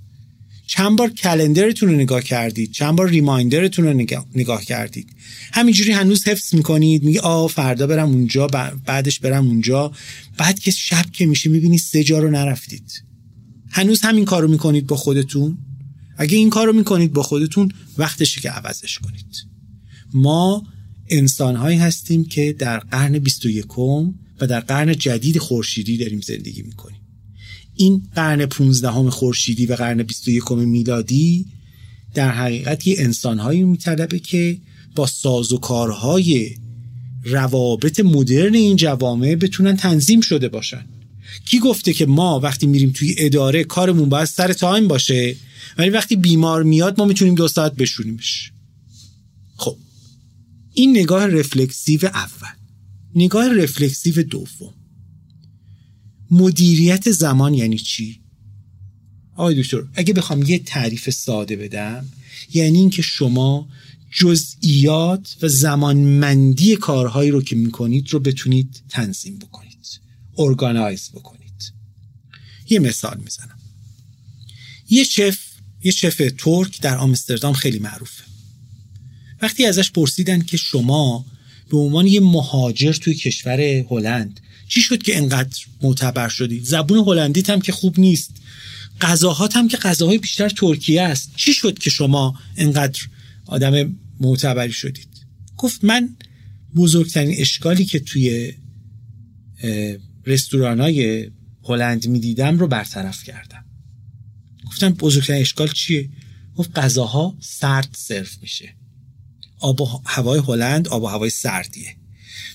[0.68, 5.16] چند بار کلندرتون رو نگاه کردید چند بار ریمایندرتون رو نگاه, کردید.
[5.52, 8.46] همینجوری هنوز حفظ می‌کنید میگه آ فردا برم اونجا
[8.86, 9.92] بعدش برم اونجا.
[10.36, 13.02] بعد که شب که میشه می‌بینید سه جا رو نرفتید.
[13.70, 15.58] هنوز همین کار رو می‌کنید با خودتون؟
[16.16, 19.36] اگه این کار رو می‌کنید با خودتون وقتشه که عوضش کنید.
[20.14, 20.66] ما
[21.08, 26.97] انسانهایی هستیم که در قرن 21 و در قرن جدید خورشیدی داریم زندگی می‌کنیم.
[27.78, 31.46] این قرن 15 خورشیدی و قرن 21 میلادی
[32.14, 34.58] در حقیقت یه انسانهایی میطلبه که
[34.96, 36.56] با سازوکارهای
[37.24, 40.84] روابط مدرن این جوامع بتونن تنظیم شده باشن.
[41.46, 45.36] کی گفته که ما وقتی میریم توی اداره کارمون باید سر تایم باشه
[45.78, 48.52] ولی وقتی بیمار میاد ما می‌تونیم دو ساعت بشونیمش.
[49.56, 49.76] خب
[50.74, 52.48] این نگاه reflexive اول.
[53.14, 54.74] نگاه reflexive دوم.
[56.30, 58.20] مدیریت زمان یعنی چی؟
[59.34, 62.08] آقای دکتر اگه بخوام یه تعریف ساده بدم
[62.54, 63.68] یعنی اینکه شما
[64.10, 70.00] جزئیات و زمانمندی کارهایی رو که می‌کنید رو بتونید تنظیم بکنید
[70.38, 71.72] ارگانایز بکنید.
[72.70, 73.58] یه مثال می‌زنم.
[74.90, 75.38] یه شف
[75.84, 78.24] یه شف ترک در آمستردام خیلی معروفه.
[79.42, 81.26] وقتی ازش پرسیدن که شما
[81.70, 87.50] به عنوان یه مهاجر توی کشور هلند چی شد که انقدر معتبر شدید زبون هلندیت
[87.50, 88.30] هم که خوب نیست.
[89.00, 91.30] غذاهات هم که غذاهای بیشتر ترکیه است.
[91.36, 93.00] چی شد که شما انقدر
[93.46, 95.08] آدم معتبری شدید؟
[95.56, 96.16] گفت من
[96.76, 98.52] بزرگترین اشکالی که توی
[100.26, 101.30] رستوران های
[101.64, 103.64] هلند می‌دیدم رو برطرف کردم.
[104.66, 106.08] گفتم بزرگترین اشکال چیه؟
[106.56, 108.74] گفت غذاها سرد سرو میشه.
[109.58, 111.96] آب و هوای هلند آب و هوای سردیه.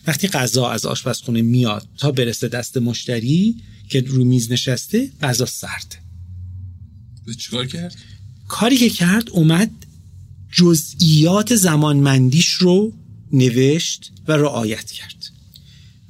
[0.08, 3.56] وقتی غذا از آشپزخونه میاد تا برسه دست مشتری
[3.90, 6.04] که رو میز نشسته غذا سرده
[7.38, 7.96] چیکار کرد؟
[8.48, 9.72] کاری که کرد اومد
[10.52, 12.94] جزئیات زمانمندیش رو
[13.32, 15.30] نوشت و رعایت کرد.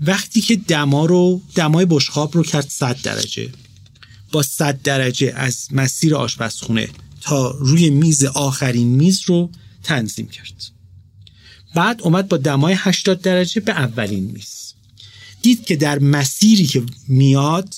[0.01, 3.49] وقتی که دما رو دمای بشخاب رو کرد 100 درجه.
[4.31, 6.89] با 100 درجه از مسیر آشپزخونه
[7.21, 9.51] تا روی میز آخرین میز رو
[9.83, 10.63] تنظیم کرد.
[11.75, 14.73] بعد اومد با دمای 80 درجه به اولین میز.
[15.41, 17.75] دید که در مسیری که میاد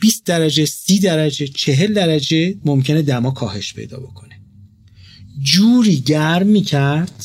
[0.00, 4.40] 20 درجه 30 درجه 40 درجه ممکنه دما کاهش پیدا بکنه.
[5.42, 7.24] جوری گرم می‌کرد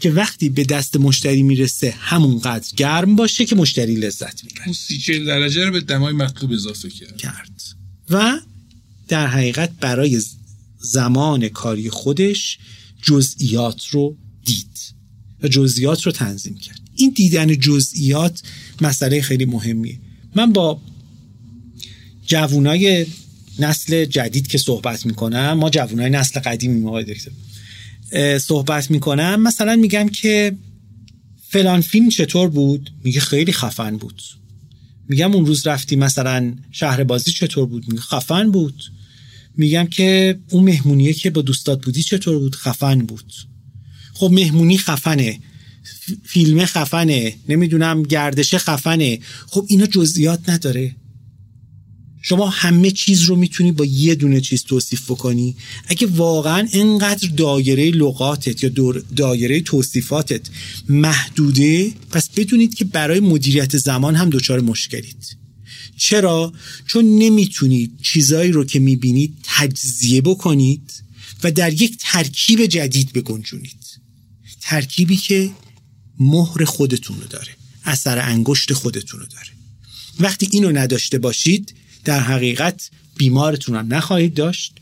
[0.00, 4.64] که وقتی به دست مشتری می‌رسه همونقدر گرم باشه که مشتری لذت می‌بره.
[4.64, 7.16] اون 30 درجه رو به دمای مطلوب اضافه کرد.
[7.16, 7.62] کرد.
[8.10, 8.38] و
[9.08, 10.22] در حقیقت برای
[10.78, 12.58] زمان کاری خودش
[13.02, 14.16] جزئیات رو
[15.42, 16.80] و جزئیات رو تنظیم کرد.
[16.94, 18.42] این دیدن جزئیات
[18.80, 19.98] مسئله خیلی مهمیه.
[20.34, 20.80] من با
[22.26, 23.06] جوونای
[23.58, 27.30] نسل جدید که صحبت می‌کنم ما جوونای نسل قدیمی ما دکتر
[28.38, 30.56] صحبت می‌کنم مثلا میگم که
[31.48, 34.22] فلان فیلم چطور بود؟ میگه خیلی خفن بود.
[35.08, 38.82] میگم اون روز رفتی مثلا شهر بازی چطور بود؟ میگه خفن بود.
[39.56, 43.32] میگم که اون مهمونیه که با دوستات بودی چطور بود؟ خفن بود.
[44.18, 45.40] خب مهمونی خفنه
[46.24, 49.18] فیلم خفنه نمی‌دونم گردش خفنه.
[49.46, 50.96] خب اینا جزئیات نداره.
[52.22, 55.56] شما همه چیز رو می‌تونی با یه دونه چیز توصیف بکنی.
[55.88, 58.70] اگه واقعا انقدر دایره لغاتت یا
[59.16, 60.40] دایره توصیفاتت
[60.88, 65.36] محدوده پس بدونید که برای مدیریت زمان هم دچار مشکلید.
[65.96, 66.52] چرا؟
[66.86, 70.92] چون نمی‌تونید چیزایی رو که می‌بینید تجزیه بکنید
[71.44, 73.95] و در یک ترکیب جدید بگنجونید.
[74.68, 75.50] ترکیبی که
[76.20, 77.48] مهر خودتون رو داره
[77.84, 79.48] اثر انگشت خودتون رو داره.
[80.20, 81.74] وقتی اینو نداشته باشید
[82.04, 84.72] در حقیقت بیمارتون هم نخواهید داشت.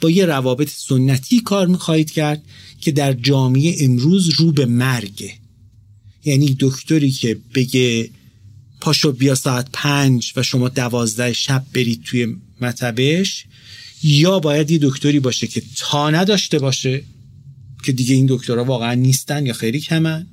[0.00, 2.42] با یه روابط سنتی کار می‌خواهید کرد
[2.80, 5.34] که در جامعه امروز رو به مرگه
[6.24, 8.10] یعنی دکتری که بگه
[8.80, 13.44] پاشو بیا ساعت پنج و شما دوازده شب برید توی مطبش
[14.02, 17.02] یا باید یه دکتری باشه که تا نداشته باشه
[17.84, 20.26] که دیگه این دکترها واقعا نیستن یا خیلی کمن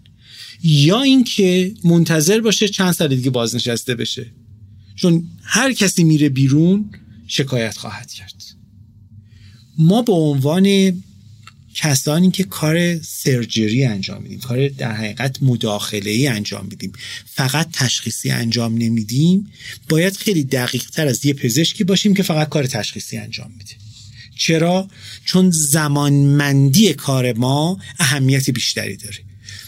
[0.64, 4.26] یا اینکه منتظر باشه چند سال دیگه بازنشسته بشه.
[4.96, 6.90] چون هر کسی میره بیرون
[7.28, 8.44] شکایت خواهد کرد.
[9.78, 10.94] ما به عنوان
[11.74, 16.92] کسانی که کار سرجری انجام میدیم کار در حقیقت مداخله ای انجام میدیم
[17.26, 19.52] فقط تشخیصی انجام نمیدیم
[19.90, 23.91] باید خیلی دقیق تر از یه پزشکی باشیم که فقط کار تشخیصی انجام میده.
[24.36, 24.88] چرا؟
[25.26, 29.18] چون زمانمندی کار ما اهمیت بیشتری داره.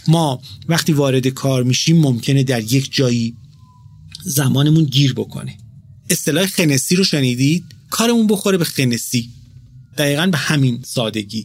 [0.08, 3.36] ما وقتی وارد کار میشیم ممکنه در یک جایی
[4.24, 5.56] زمانمون گیر بکنه.
[6.10, 9.30] اصطلاح خنسی رو شنیدید؟ کارمون بخوره به خنسی.
[9.98, 11.44] دقیقا به همین سادگی.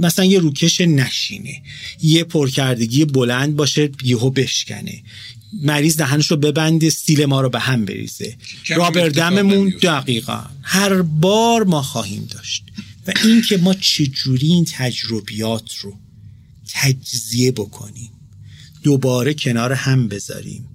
[0.00, 1.62] مثلا یه روکش نشینه.
[2.02, 5.02] یه پرکردگی بلند باشه یهو بشکنه.
[5.52, 8.36] مریض دهنش رو ببنده سیل ما رو به هم بریزه.
[8.68, 10.44] رابردممون دقیقا.
[10.62, 12.64] هر بار ما خواهیم داشت.
[13.06, 15.94] و اینکه ما چجوری این تجربیات رو
[16.72, 18.10] تجزیه بکنیم.
[18.82, 20.68] دوباره کنار هم بذاریم.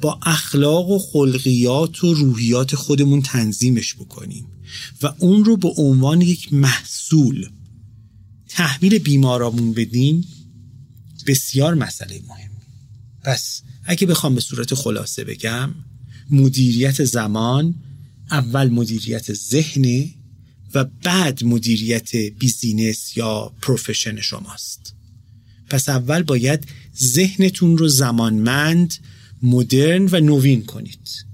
[0.00, 4.46] با اخلاق و خلقیات و روحیات خودمون تنظیمش بکنیم.
[5.02, 7.48] و اون رو به عنوان یک محصول
[8.48, 10.26] تحویل بیمارامون بدیم
[11.26, 12.50] بسیار مسئله مهم.
[13.22, 15.74] پس اگه بخوام به صورت خلاصه بگم
[16.30, 17.74] مدیریت زمان
[18.30, 20.10] اول مدیریت ذهن
[20.74, 24.94] و بعد مدیریت business یا profession شماست.
[25.70, 26.66] پس اول باید
[27.02, 28.94] ذهنتون رو زمانمند
[29.42, 31.24] مدرن و نوین کنید.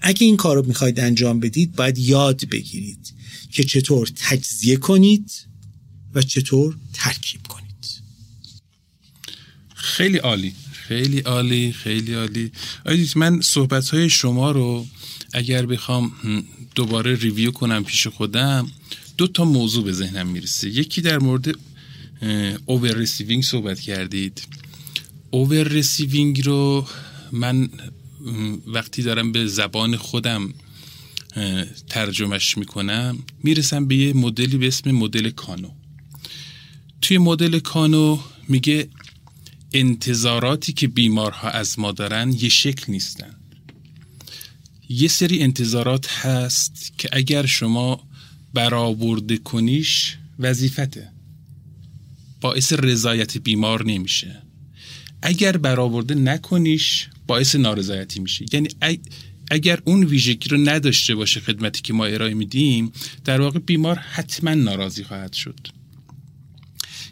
[0.00, 3.14] اگه این کار رو می‌خواید انجام بدید باید یاد بگیرید
[3.52, 5.32] که چطور تجزیه کنید
[6.14, 7.86] و چطور ترکیب کنید.
[9.74, 10.54] خیلی عالی.
[10.88, 12.52] خیلی عالی خیلی عالی.
[12.86, 14.86] آیدید من صحبت های شما رو
[15.32, 16.12] اگر بخوام
[16.74, 18.70] دوباره review کنم پیش خودم
[19.18, 20.68] دو تا موضوع به ذهنم می‌رسه.
[20.68, 21.54] یکی در مورد
[22.66, 24.42] over receiving صحبت کردید.
[25.30, 26.86] over receiving رو
[27.32, 27.68] من
[28.66, 30.54] وقتی دارم به زبان خودم
[31.88, 35.70] ترجمهش می‌کنم می‌رسم به یه مدلی به اسم مدل کانو.
[37.02, 38.88] توی مدل کانو میگه
[39.74, 43.34] انتظاراتی که بیمارها از ما دارن یه شکل نیستن.
[44.88, 48.08] یه سری انتظارات هست که اگر شما
[48.54, 51.12] برآورده کنیش وظیفته.
[52.40, 54.42] باعث رضایت بیمار نمیشه.
[55.22, 58.44] اگر برآورده نکنیش باعث نارضایتی میشه.
[58.52, 58.68] یعنی
[59.50, 62.92] اگر اون ویژگی رو نداشته باشه خدمتی که ما ارائه میدیم
[63.24, 65.81] در واقع بیمار حتما ناراضی خواهد شد.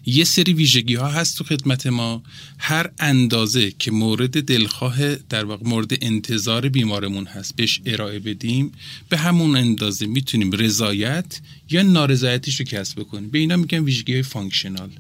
[0.07, 2.23] یه سری ویژگی ها هست تو خدمت ما.
[2.59, 8.73] هر اندازه که مورد دلخواه در واقع مورد انتظار بیمارمون هست بهش ارائه بدیم
[9.09, 11.41] به همون اندازه می‌تونیم رضایت
[11.71, 13.31] یا نارضایتیش رو کسب بکنیم.
[13.31, 14.91] به اینا میگن ویژگی های functional.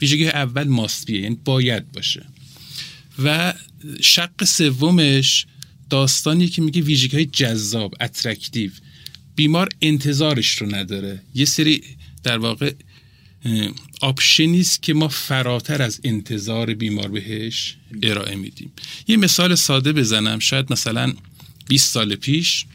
[0.00, 2.26] ویژگی اول must ـیه یعنی باید باشه.
[3.24, 3.54] و
[4.00, 5.46] شق سومش
[5.90, 8.70] داستانی که میگه ویژگی های جذاب attractive
[9.36, 11.22] بیمار انتظارش رو نداره.
[11.34, 11.82] یه سری
[12.22, 12.72] در واقع
[14.00, 18.72] option ی است که ما فراتر از انتظار بیمار بهش ارائه میدیم.
[19.08, 20.38] یه مثال ساده بزنم.
[20.38, 21.14] شاید مثلا
[21.68, 22.66] 20 سال پیش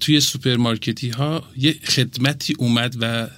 [0.00, 3.28] توی سوپرمارکتی ها یه خدمتی اومد و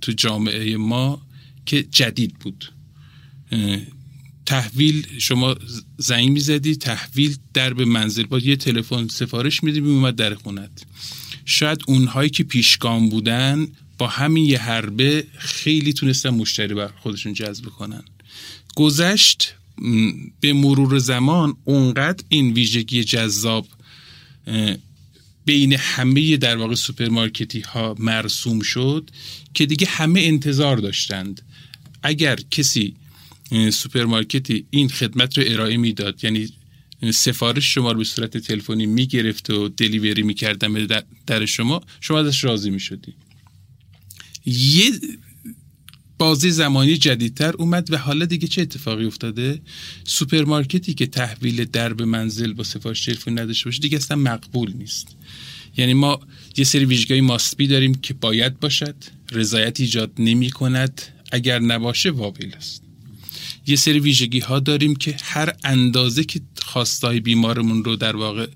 [0.00, 1.22] تو جامعه ما
[1.66, 2.72] که جدید بود.
[4.46, 5.56] تحویل شما
[5.98, 8.22] زنگ می‌زدی تحویل در به منزل.
[8.22, 10.82] با یه تلفن سفارش میدی اومد در خونت.
[11.44, 13.68] شاید اونهایی که پیشگام بودن
[13.98, 18.04] با همین یه حربه خیلی تونستن مشتری بر خودشون جذب کنن.
[18.76, 19.54] گذشت
[20.40, 23.66] به مرور زمان اونقدر این ویژگی جذاب
[25.44, 29.10] بین همه در واقع سوپرمارکتی ها مرسوم شد
[29.54, 31.42] که دیگه همه انتظار داشتند.
[32.02, 32.94] اگر کسی
[33.72, 36.48] سوپرمارکتی این خدمت رو ارائه می‌داد یعنی
[37.12, 40.86] سفارش شما رو به صورت تلفنی می‌گرفت و delivery می‌کردن
[41.26, 43.14] در شما شما ازش راضی می‌شدی.
[44.46, 44.90] یه
[46.18, 49.60] بازه زمانی جدیدتر اومد و حالا دیگه چه اتفاقی افتاده؟
[50.04, 55.16] سوپرمارکتی که تحویل درب منزل با سفارش تلفنی نداشته باشه دیگه اصلا مقبول نیست.
[55.76, 56.20] یعنی ما
[56.56, 58.94] یه سری ویژگی must be داریم که باید باشد
[59.32, 62.82] رضایت ایجاد نمی کند اگر نباشه وابل است.
[63.66, 68.46] یه سری ویژگی ها داریم که هر اندازه که خواستای بیمارمون رو در واقع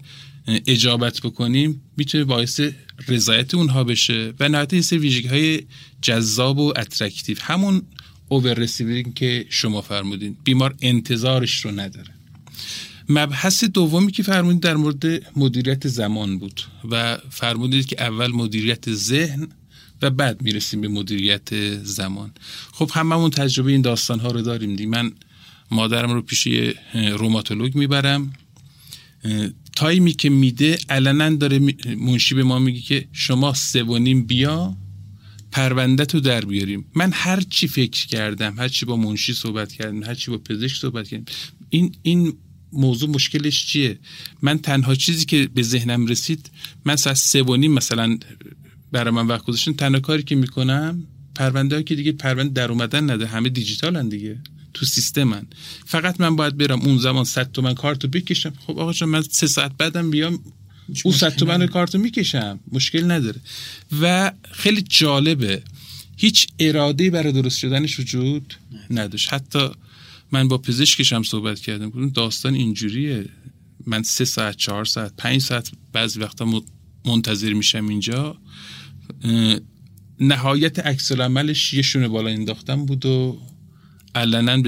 [0.49, 2.61] اجابت بکنیم می‌تونه باعث
[3.09, 4.35] رضایت اونها بشه.
[4.41, 5.63] و نهایت یه سری ویژگی های
[6.03, 7.83] جذاب و attractive همون
[8.29, 8.67] over
[9.15, 10.37] که شما فرمودین.
[10.45, 12.15] بیمار انتظارش رو نداره.
[13.09, 19.49] مبحث دومی که فرمودید در مورد مدیریت زمان بود و فرمودید که اول مدیریت ذهن
[20.03, 22.33] و بعد می‌رسیم به مدیریت زمان.
[22.73, 24.77] خب هممون تجربه این داستان ها رو داریم.
[24.77, 25.13] دی من
[25.71, 26.49] مادرم رو پیش
[26.95, 28.33] روماتولوگ می‌برم.
[29.79, 31.59] تایمی که میده علنا داره
[31.97, 34.77] منشی به ما میگه که شما سه و بیا
[35.53, 36.85] پرونده تو در بیاریم.
[36.95, 40.77] من هر چی فکر کردم هر چی با منشی صحبت کردم هر چی با پزشک
[40.77, 41.25] صحبت کردم
[41.71, 42.33] این این
[42.73, 43.99] موضوع مشکلش چیه؟
[44.43, 46.51] من تنها چیزی که به ذهنم رسید
[46.85, 48.19] من ساعت سه و نیم مثلا
[48.93, 51.05] برای من وقت گذاشتن تنها کاری که می‌کنم
[51.35, 54.39] پرونده که دیگه پرونده در اومدن نده همه دیجیتالن دیگه.
[54.75, 55.47] تو سیستمن.
[55.87, 58.53] فقط من باید برم اون زمان 100 تومن کارتو بکشم.
[58.67, 60.41] خب آقا من سه ساعت بعدم بیام
[61.05, 62.61] او 100 تومن کارتو می‌کشم.
[62.73, 63.41] مشکل نداره.
[64.01, 65.63] و خیلی جالبه.
[66.17, 68.55] هیچ اراده برای درست شدنش وجود
[68.91, 69.33] نداشت.
[69.33, 69.69] حتی
[70.33, 72.11] من با پزشکشم صحبت کردم.
[72.11, 73.25] داستان اینجوریه.
[73.87, 76.63] من سه ساعت چهار ساعت پنج ساعت بعضی وقتا
[77.05, 78.39] منتظر میشم اینجا.
[80.21, 83.41] نهایت عکس عملش یه شونه بالا انداختم بود و
[84.19, 84.63] علنا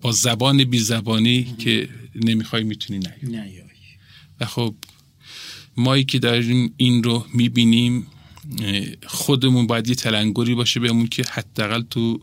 [0.00, 3.62] با زبان بی زبانی که نمی‌خوای می‌تونی نیای.
[4.40, 4.74] و خب
[5.76, 8.06] مایی که داریم این رو می‌بینیم
[9.06, 12.20] خودمون باید یه تلنگری باشه بهمون که حداقل تو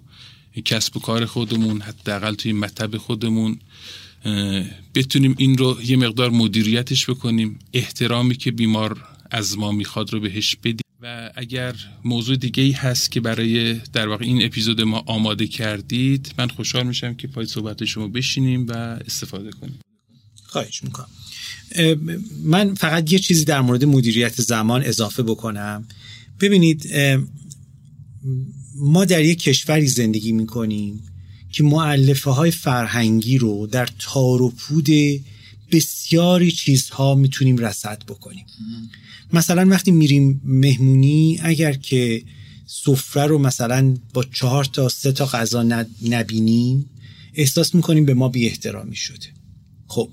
[0.66, 3.60] کسب و کار خودمون حداقل توی مطب خودمون
[4.96, 7.60] بتونیم این رو یه مقدار مدیریتش بکنیم.
[7.74, 10.87] احترامی که بیمار از ما می‌خواد رو بهش بدیم.
[11.02, 11.76] و اگر
[12.06, 16.88] موضوع دیگه ای هست که برای در واقع این اپیزود ما آماده کردید من خوشحال
[16.88, 18.72] میشم که پای صحبت شما بشینیم و
[19.06, 19.80] استفاده کنیم.
[20.44, 21.10] خواهش می‌کنم.
[22.44, 25.88] من فقط یه چیزی در مورد مدیریت زمان اضافه بکنم.
[26.40, 26.90] ببینید
[28.76, 31.04] ما در یک کشوری زندگی می‌کنیم
[31.52, 34.90] که معلفه های فرهنگی رو در تار و پود
[35.72, 38.46] بسیاری چیزها می‌تونیم رسد بکنیم.
[39.34, 42.24] مثلا وقتی میریم مهمونی اگر که
[42.66, 46.90] سفره رو مثلا با چهار تا سه تا غذا نبینیم
[47.34, 49.28] احساس می‌کنیم به ما بی احترامی شده.
[49.88, 50.10] خب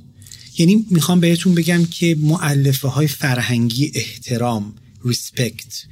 [0.58, 4.74] یعنی می‌خوام بهتون بگم که معلفه های فرهنگی احترام
[5.04, 5.84] ریسپکت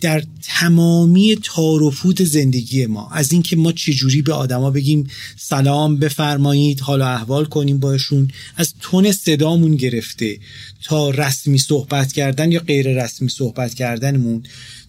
[0.00, 3.08] در تمامی تاروفود زندگی ما.
[3.12, 9.12] از اینکه ما چجوری به آدما بگیم سلام بفرمایید حالا احوال کنیم باشون از تون
[9.12, 10.38] صدامون گرفته
[10.82, 14.42] تا رسمی صحبت کردن یا غیر رسمی صحبت کردنمون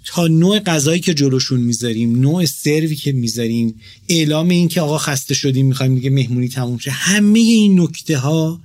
[0.05, 3.75] تا نوع غذایی که جلوشون می‌ذاریم نوع سروی که می‌ذاریم
[4.09, 8.61] اعلام این که آقا خسته شدیم می‌خوایم دیگه مهمونی تموم شه همه این نکته ها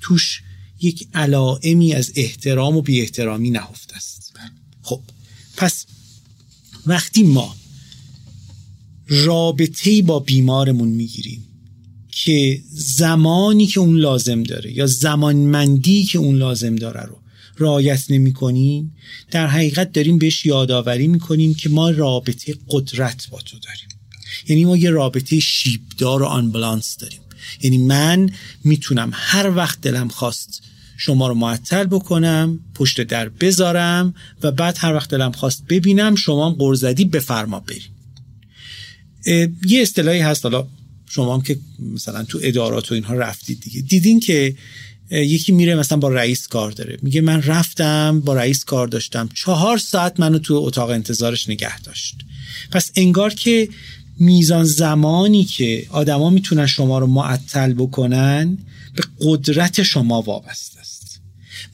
[0.00, 0.42] توش
[0.80, 4.32] یک علائمی از احترام و بی احترامی نهفته است.
[4.82, 5.00] خب.
[5.56, 5.86] پس
[6.86, 7.56] وقتی ما
[9.08, 11.44] رابطه با بیمارمون می‌گیریم
[12.10, 17.18] که زمانی که اون لازم داره یا زمانمندی که اون لازم داره رو
[17.58, 18.96] رعایت نمی کنیم
[19.30, 23.88] در حقیقت داریم بهش یادآوری می‌کنیم که ما رابطه قدرت با تو داریم.
[24.48, 27.20] یعنی ما یه رابطه شیبدار و آنبلانس داریم.
[27.62, 28.30] یعنی من
[28.64, 30.62] می‌تونم هر وقت دلم خواست
[30.96, 36.50] شما رو معطل بکنم پشت در بذارم و بعد هر وقت دلم خواست ببینم شما
[36.50, 37.90] هم قرزدی بفرما بریم.
[39.66, 40.66] یه اصطلاحی هست حالا
[41.10, 41.58] شما هم که
[41.94, 43.80] مثلا تو ادارات و اینها رفتید دیگه.
[43.80, 44.56] دیدین که
[45.10, 46.98] یکی میره مثلا با رئیس کار داره.
[47.02, 49.28] میگه من رفتم با رئیس کار داشتم.
[49.34, 52.14] چهار ساعت منو تو اتاق انتظارش نگه داشت.
[52.70, 53.68] پس انگار که
[54.18, 58.58] میزان زمانی که آدما می‌تونن شما رو معطل بکنن
[58.94, 60.73] به قدرت شما وابسته.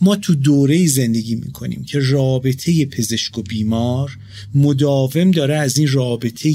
[0.00, 4.18] ما تو دوره زندگی می‌کنیم که رابطه پزشک و بیمار
[4.54, 6.54] مداوم داره از این رابطه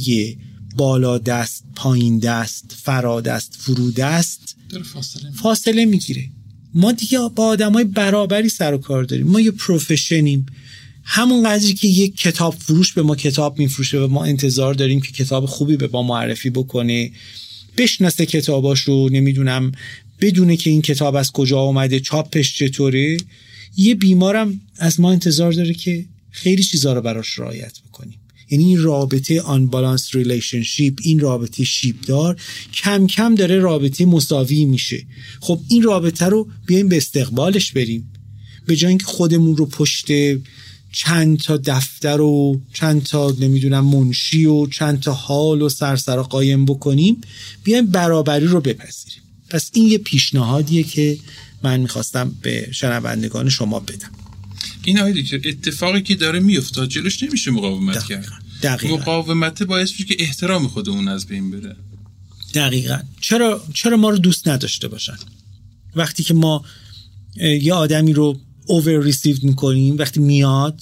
[0.75, 4.55] بالا دست پایین دست فرا دست فرو دست
[4.93, 6.29] فاصله, فاصله می‌گیره.
[6.73, 9.27] ما دیگه با آدمای برابری سر و کار داریم.
[9.27, 10.45] ما یه پروفشنیم.
[11.03, 15.11] همون قضیه که یک کتاب فروش به ما کتاب میفروشه و ما انتظار داریم که
[15.11, 17.11] کتاب خوبی به ما معرفی بکنه.
[17.77, 19.71] بشناسه کتاباش رو نمی‌دونم
[20.21, 23.17] بدونه که این کتاب از کجا آمده چاپش چطوره.
[23.77, 28.19] یه بیمارم از ما انتظار داره که خیلی چیزها رو براش رعایت بکنیم.
[28.49, 32.41] یعنی این رابطه unbalanced relationship این رابطه شیبدار
[32.73, 35.05] کم کم داره رابطه مساوی میشه.
[35.39, 38.11] خب این رابطه رو بیایم به استقبالش بریم.
[38.65, 40.07] به جای اینکه خودمون رو پشت
[40.91, 46.65] چند تا دفتر و چند تا نمی‌دونم منشی و چند تا حال و سرسرا قایم
[46.65, 47.21] بکنیم
[47.63, 49.24] بیایم برابری رو بپذیریم.
[49.49, 51.17] پس این یه پیشنهادیه که
[51.63, 54.11] من می‌خواستم به شنوندگان شما بدم.
[54.83, 58.25] این آقای دکتر اتفاقی که داره میفته جلوش نمیشه مقاومت کرد.
[58.63, 58.97] دقیقا.
[58.97, 61.75] مقاومت باعث میشه که احترام خودمون از بین بره.
[62.53, 62.99] دقیقا.
[63.21, 65.17] چرا چرا ما رو دوست نداشته باشن؟
[65.95, 66.65] وقتی که ما
[67.37, 70.81] یه آدمی رو over receive می‌کنیم وقتی میاد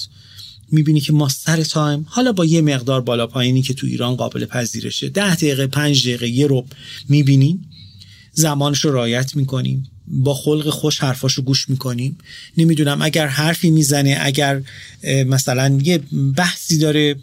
[0.71, 4.45] می‌بینی که ما سر time حالا با یه مقدار بالا پایینی که تو ایران قابل
[4.45, 6.65] پذیرشه ده دقیقه پنج دقیقه یه رو
[7.09, 7.69] می‌بینیم.
[8.33, 9.89] زمانش رو رعایت می‌کنیم.
[10.07, 12.17] با خلق خوش حرفاشو گوش می‌کنیم.
[12.57, 14.61] نمی‌دونم اگر حرفی می‌زنه اگر
[15.03, 15.97] مثلا یه
[16.37, 17.15] بحثی داره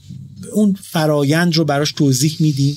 [0.52, 2.76] اون فرایند رو براش توضیح میدیم.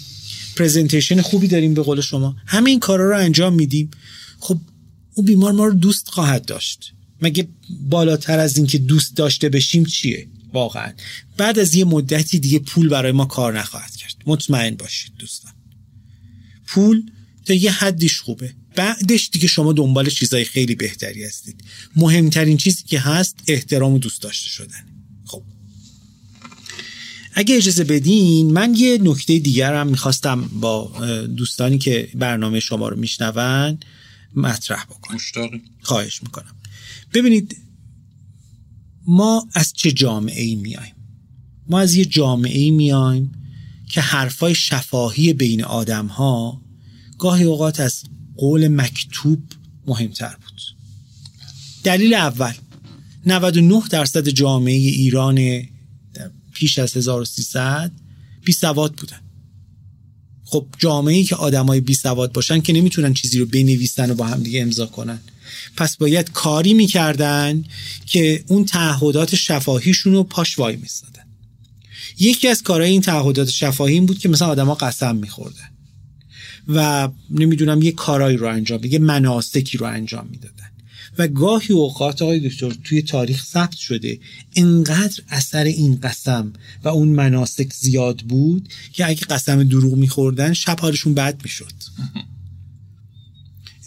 [0.56, 2.36] پرزنتیشن خوبی داریم به قول شما.
[2.46, 3.92] همه این کارا رو انجام میدیم.
[4.40, 4.60] خب
[5.14, 6.94] اون بیمار ما رو دوست خواهد داشت.
[7.22, 7.48] مگه
[7.90, 10.92] بالاتر از این که دوست داشته بشیم چیه؟ واقعا.
[11.38, 14.16] بعد از یه مدتی دیگه پول برای ما کار نخواهد کرد.
[14.26, 15.52] مطمئن باشید دوستان.
[16.68, 17.04] پول
[17.46, 18.54] تا یه حدیش خوبه.
[18.76, 21.64] بعدش دیگه شما دنبال چیزای خیلی بهتری هستید.
[21.96, 24.86] مهمترین چیزی که هست احترام و دوست داشته شدن.
[25.26, 25.44] خب.
[27.34, 30.92] اگه اجازه بدین من یه نکته دیگر هم می‌خواستم با
[31.38, 33.78] دوستانی که برنامه شما رو میشنون
[34.36, 35.18] مطرح بکنم.
[35.82, 36.56] خواهش می‌کنم.
[37.14, 37.58] ببینید
[39.08, 40.96] ما از چه جامعه ای میایم
[41.70, 43.32] ما از یه جامعه ای میایم
[43.90, 46.63] که حرفای شفاهی بین آدم ها
[47.24, 48.04] گاهی اوقات از
[48.38, 49.44] قول مکتوب
[49.88, 50.62] مهمتر بود.
[51.84, 52.54] دلیل اول
[53.26, 55.62] 99 درصد جامعه ایران
[56.54, 57.92] پیش از 1300
[58.46, 59.20] بی سواد بودن.
[60.44, 64.26] خب جامعه ای که آدمای بی سواد باشن که نمی‌تونن چیزی رو بنویسن و با
[64.26, 65.20] هم دیگه امضا کنن.
[65.78, 67.64] پس باید کاری می‌کردن
[68.06, 71.24] که اون تعهدات شفاهیشون رو پاش وای میستادن.
[72.20, 75.73] یکی از کارهای این تعهدات شفاهی این بود که مثلا آدما قسم میخوردن.
[76.68, 80.70] و نمی‌دونم یه کارایی رو انجام یه مناسکی رو انجام می‌دادن.
[81.18, 84.20] و گاهی اوقات آقای دکتر توی تاریخ ثبت شده
[84.56, 86.54] انقدر اثر این قسم
[86.84, 91.74] و اون مناسک زیاد بود که اگه قسم دروغ میخوردن شب حالشون بد می‌شد.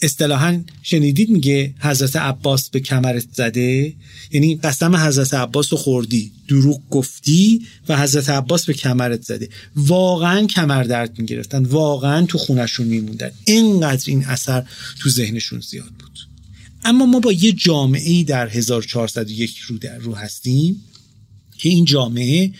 [0.02, 3.94] اصطلاحا شنیدید میگه حضرت عباس به کمرت زده؟
[4.32, 9.48] یعنی قسم حضرت عباس رو خوردی دروغ گفتی و حضرت عباس به کمرت زده.
[9.76, 13.30] واقعا کمر درد می‌گرفتن واقعا تو خونشون میموندن.
[13.44, 14.66] اینقدر این اثر
[15.00, 16.18] تو ذهنشون زیاد بود.
[16.84, 20.82] اما ما با یه جامعه ای در 1401 رو در رو هستیم
[21.58, 22.52] که این جامعه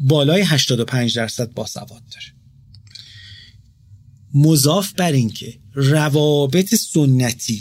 [0.00, 2.26] بالای 85 درصد باسواد داره.
[4.34, 7.60] مضاف بر اینکه روابط سنتی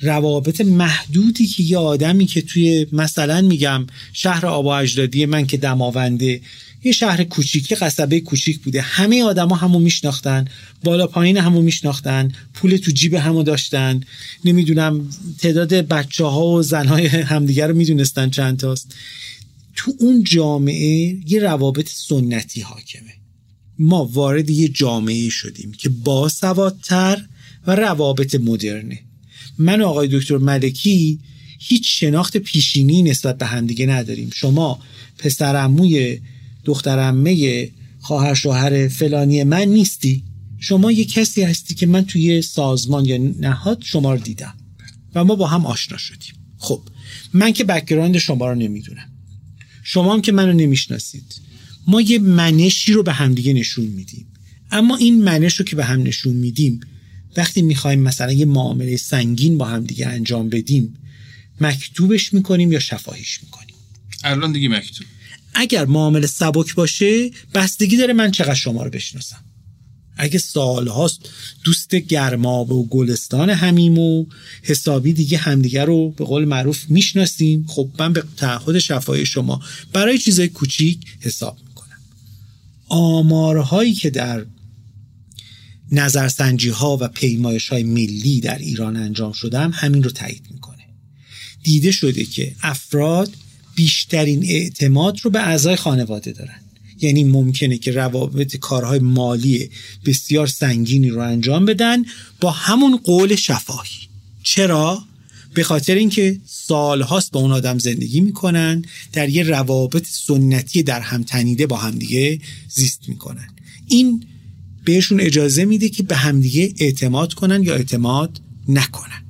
[0.00, 6.40] روابط محدودی که یه آدمی که توی مثلا میگم شهر آبا اجدادی من که دماونده
[6.84, 10.44] یه شهر کوچیکی قصبه کوچیک بوده همه آدما همو میشناختن
[10.84, 14.00] بالا پایین همو میشناختن پول تو جیب همو داشتن
[14.44, 18.94] نمی‌دونم تعداد بچه ها و زنهای همدیگر رو می‌دونستن چند تاست.
[19.76, 23.15] تو اون جامعه یه روابط سنتی حاکمه.
[23.78, 27.26] ما وارد یه جامعه شدیم که باسوادتر
[27.66, 28.98] و روابط مدرنه.
[29.58, 31.20] من و آقای دکتر ملکی
[31.58, 34.30] هیچ شناخت پیشینی نسبت به همدیگه نداریم.
[34.34, 34.78] شما
[35.18, 36.20] پسرعموی
[36.64, 37.70] دخترعمه
[38.00, 40.24] خواهر شوهر فلانی من نیستی.
[40.58, 44.54] شما یه کسی هستی که من توی سازمان یا نهاد شما رو دیدم
[45.14, 46.34] و ما با هم آشنا شدیم.
[46.58, 46.82] خب
[47.32, 49.12] من که بکگراند شما رو نمی‌دونم.
[49.82, 51.45] شما هم که منو نمی‌شناسید.
[51.86, 54.26] ما یه منشی رو به همدیگه نشون میدیم.
[54.70, 56.80] اما این منش رو که به هم نشون میدیم
[57.36, 60.94] وقتی می‌خوایم مثلا یه معامله سنگین با هم دیگه انجام بدیم
[61.60, 63.74] مکتوبش می‌کنیم یا شفاهیش می‌کنیم؟
[64.24, 65.06] الان دیگه مکتوب.
[65.54, 69.44] اگر معامله سبک باشه بستگی داره من چقدر شما رو بشناسم.
[70.16, 71.28] اگه سال هاست
[71.64, 74.26] دوست گرماب و گلستان همیم و
[74.62, 77.64] حسابی دیگه همدیگه رو به قول معروف می‌شناسیم.
[77.68, 79.62] خب من به تعهد شفای شما
[79.92, 81.58] برای چیزای کوچیک حساب
[82.88, 84.46] آمارهایی که در
[85.92, 90.84] نظرسنجی ها و پیمایش های ملی در ایران انجام شده هم همین رو تایید می‌کنه.
[91.62, 93.34] دیده شده که افراد
[93.74, 96.60] بیشترین اعتماد رو به اعضای خانواده دارن.
[97.00, 99.70] یعنی ممکنه که روابط کارهای مالی
[100.04, 102.04] بسیار سنگینی رو انجام بدن
[102.40, 104.08] با همون قول شفاهی.
[104.42, 105.04] چرا؟
[105.56, 111.22] به خاطر اینکه سالهاست با اون آدم زندگی می‌کنن در یه روابط سنتی در هم
[111.22, 113.48] تنیده با همدیگه زیست می‌کنن.
[113.86, 114.24] این
[114.84, 119.24] بهشون اجازه میده که به همدیگه اعتماد کنن یا اعتماد نکنن.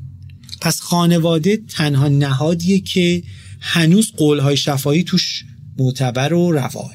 [0.61, 3.23] پس خانواده تنها نهادیه که
[3.61, 5.45] هنوز قولهای شفایی توش
[5.79, 6.95] معتبر و رواه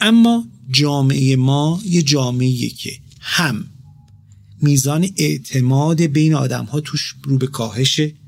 [0.00, 3.66] اما جامعه ما یه جامعه که هم
[4.62, 8.21] میزان اعتماد بین آدم ها توش رو به کاهشه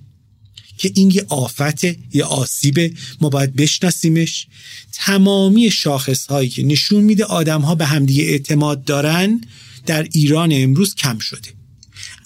[0.79, 4.47] که این یه آفت یه آسیبه ما باید بشناسیمش.
[4.93, 9.41] تمامی شاخص هایی که نشون میده آدم ها به همدیگه اعتماد دارن
[9.87, 11.49] در ایران امروز کم شده.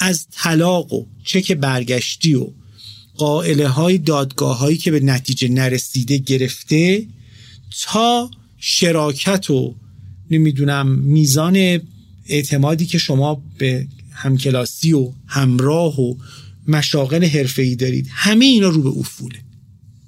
[0.00, 2.46] از طلاق و چک برگشتی و
[3.16, 7.06] قائله های دادگاه هایی که به نتیجه نرسیده گرفته
[7.82, 9.74] تا شراکت و
[10.30, 11.80] نمی‌دونم میزان
[12.26, 16.14] اعتمادی که شما به همکلاسی و همراه و
[16.68, 18.08] مشاغل حرفه‌ای دارید.
[18.10, 19.38] همه اینا رو به افوله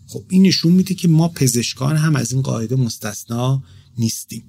[0.06, 3.62] خب این نشون میده که ما پزشکان هم از این قاعده مستثنا
[3.98, 4.42] نیستیم.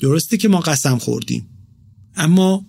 [0.00, 1.46] درسته که ما قسم خوردیم
[2.16, 2.66] اما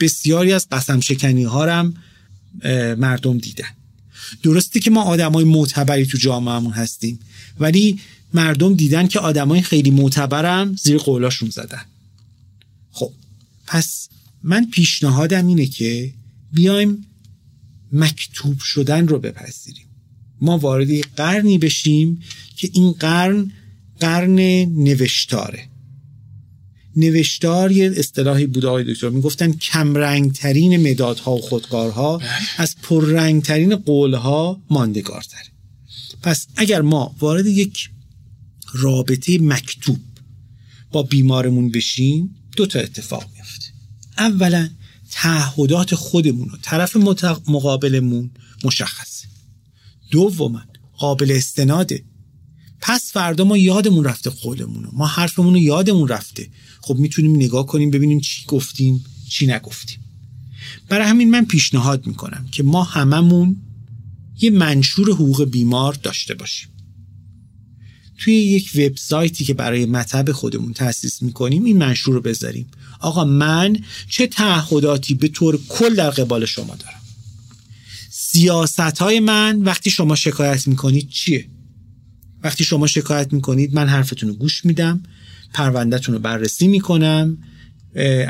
[0.00, 1.94] بسیاری از قسم شکنی ها هم
[2.98, 3.68] مردم دیدن.
[4.42, 7.18] درسته که ما آدمای معتبری تو جامعهمون هستیم
[7.60, 8.00] ولی
[8.34, 11.84] مردم دیدن که آدمای خیلی معتبرم زیر قولاشون زدن.
[12.90, 13.12] خب
[13.66, 14.08] پس
[14.42, 16.12] من پیشنهادم اینه که
[16.52, 17.06] بیایم
[17.92, 19.86] مکتوب شدن رو بپذیریم.
[20.40, 22.22] ما وارد یک قرنی بشیم
[22.56, 23.52] که این قرن
[24.00, 24.34] قرن
[24.64, 25.68] نوشتاره.
[26.96, 29.08] نوشتار یه اصطلاحی بود آقای دکتر.
[29.08, 32.22] می‌گفتن کمرنگترین مدادها و خودکارها
[32.56, 35.46] از پررنگترین قولها ماندگارتره.
[36.22, 37.90] پس اگر ما وارد یک
[38.72, 39.98] رابطه مکتوب
[40.92, 43.66] با بیمارمون بشیم دو تا اتفاق میفته
[44.18, 44.68] اولا
[45.14, 46.96] تعهدات خودمون و طرف
[47.48, 48.30] مقابلمون
[48.64, 49.26] مشخصه
[50.10, 50.62] دوما
[50.98, 52.04] قابل استناده.
[52.80, 56.48] پس فردا ما یادمون رفته قولمون ما حرفمون رو یادمون رفته.
[56.80, 59.98] خب می‌تونیم نگاه کنیم ببینیم چی گفتیم چی نگفتیم.
[60.88, 63.56] برای همین من پیشنهاد می‌کنم که ما هممون
[64.40, 66.68] یه منشور حقوق بیمار داشته باشیم.
[68.24, 72.66] توی یک وبسایتی که برای مطب خودمون تأسیس می‌کنیم این منشور رو بذاریم.
[73.00, 73.76] آقا من
[74.08, 77.00] چه تعهداتی به طور کل در قبال شما دارم؟
[78.10, 81.46] سیاست های من وقتی شما شکایت می‌کنید چیه؟
[82.42, 85.02] وقتی شما شکایت می‌کنید من حرفتون رو گوش میدم
[85.54, 87.38] پروندهتون رو بررسی می‌کنم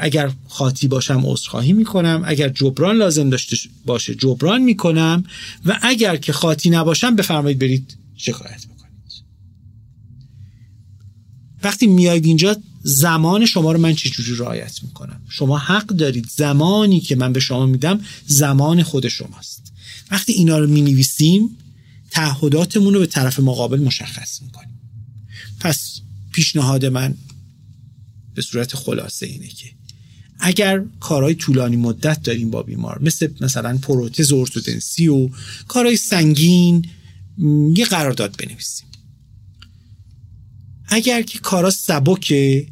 [0.01, 5.25] اگر خاطی باشم عذرخواهی می‌کنم اگر جبران لازم داشته باشه جبران می‌کنم
[5.67, 8.72] و اگر که خاطی نباشم بفرمایید برید شکایت
[11.65, 16.29] وقتی میاید اینجا زمان شما رو من چجوری رعایت می‌کنم؟ شما حق دارید.
[16.37, 19.73] زمانی که من به شما میدم زمان خود شماست.
[20.11, 21.57] وقتی اینا رو می‌نویسیم
[22.11, 24.81] تعهداتمون رو به طرف مقابل مشخص می‌کنیم.
[25.61, 26.01] پس
[26.33, 27.15] پیشنهاد من
[28.35, 29.67] به صورت خلاصه اینه که
[30.39, 35.29] اگر کارهای طولانی مدت داریم با بیمار مثل مثلا پروتز ارتودنسی و
[35.69, 36.87] کارهای سنگین
[37.77, 38.87] یه قرارداد بنویسیم.
[40.95, 42.67] اگر که کارا سبکه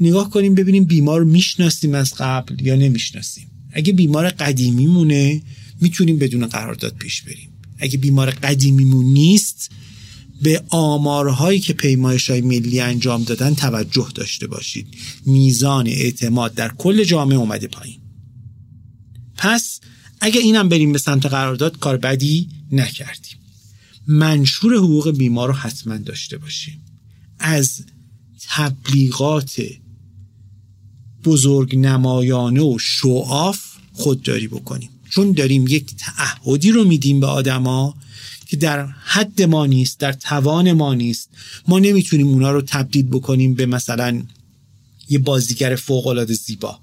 [0.00, 3.50] نگاه کنیم ببینیم بیمار می‌شناسیم از قبل یا نمی‌شناسیم.
[3.72, 5.42] اگه بیمار قدیمی مونه
[5.80, 7.48] می‌تونیم بدون قرارداد پیش بریم.
[7.78, 9.70] اگه بیمار قدیمیمون نیست
[10.42, 14.86] به آمارهایی که پیمایش های ملی انجام دادن توجه داشته باشید.
[15.26, 18.00] میزان اعتماد در کل جامعه اومده پایین.
[19.36, 19.80] پس
[20.20, 23.38] اگه اینم بریم به سمت قرارداد کار بدی نکردیم.
[24.06, 26.83] منشور حقوق بیمار رو حتما داشته باشیم.
[27.46, 27.80] از
[28.48, 29.62] تبلیغات
[31.24, 33.60] بزرگ نمایانه و شعاف
[33.92, 34.90] خودداری بکنیم.
[35.10, 37.94] چون داریم یک تعهدی رو میدیم به آدما
[38.46, 41.30] که در حد ما نیست در توان ما نیست.
[41.68, 44.22] ما نمی‌تونیم اونا رو تبدیل بکنیم به مثلا
[45.08, 46.80] یه بازیگر فوق العاده زیبا.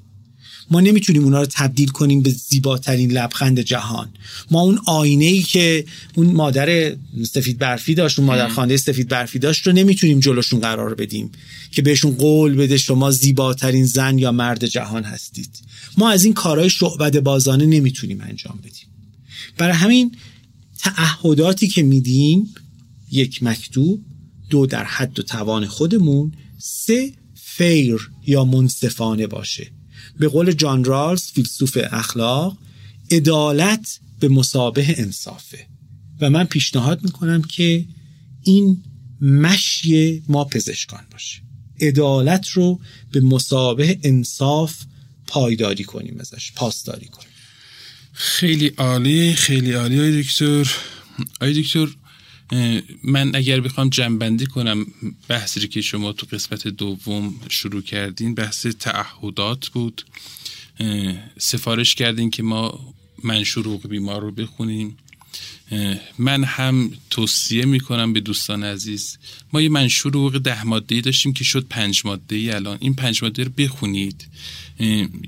[0.71, 4.09] ما نمی‌تونیم اونا رو تبدیل کنیم به زیباترین لبخند جهان.
[4.51, 5.85] ما اون آینه ای که
[6.15, 10.95] اون مادر سفید برفی داشت اون مادر خانده سفید برفی داشت رو نمی‌تونیم جلوشون قرار
[10.95, 11.31] بدیم
[11.71, 15.49] که بهشون قول بده شما زیباترین زن یا مرد جهان هستید.
[15.97, 18.87] ما از این کارهای شعبد بازانه نمی‌تونیم انجام بدیم.
[19.57, 20.11] برای همین
[20.79, 22.55] تعهداتی که میدیم
[23.11, 24.01] یک مکتوب
[24.49, 29.67] دو در حد و توان خودمون سه fair یا منصفانه باشه.
[30.19, 32.57] به قول جان رالز فیلسوف اخلاق
[33.11, 35.67] عدالت به مثابه انصافه.
[36.21, 37.85] و من پیشنهاد می‌کنم که
[38.43, 38.83] این
[39.21, 41.41] مشی ما پزشکان باشه.
[41.81, 42.79] عدالت رو
[43.11, 44.75] به مثابه انصاف
[45.27, 47.27] پایداری کنیم ازش پاسداری کنیم.
[48.13, 50.71] خیلی عالی خیلی عالی آقای دکتر.
[51.41, 51.87] آقای دکتر
[53.03, 54.85] من اگر بخوام جنبندی کنم
[55.27, 60.05] بحثی که شما تو قسمت دوم شروع کردین بحث تعهدات بود.
[61.37, 62.93] سفارش کردین که ما
[63.23, 64.97] منشور حقوق بیمار رو بخونیم.
[66.17, 69.17] من هم توصیه می‌کنم به دوستان عزیز
[69.53, 72.77] ما یه منشور حقوق ده ماده داشتیم که شد پنج ماده ای الان.
[72.81, 74.27] این پنج ماده رو بخونید.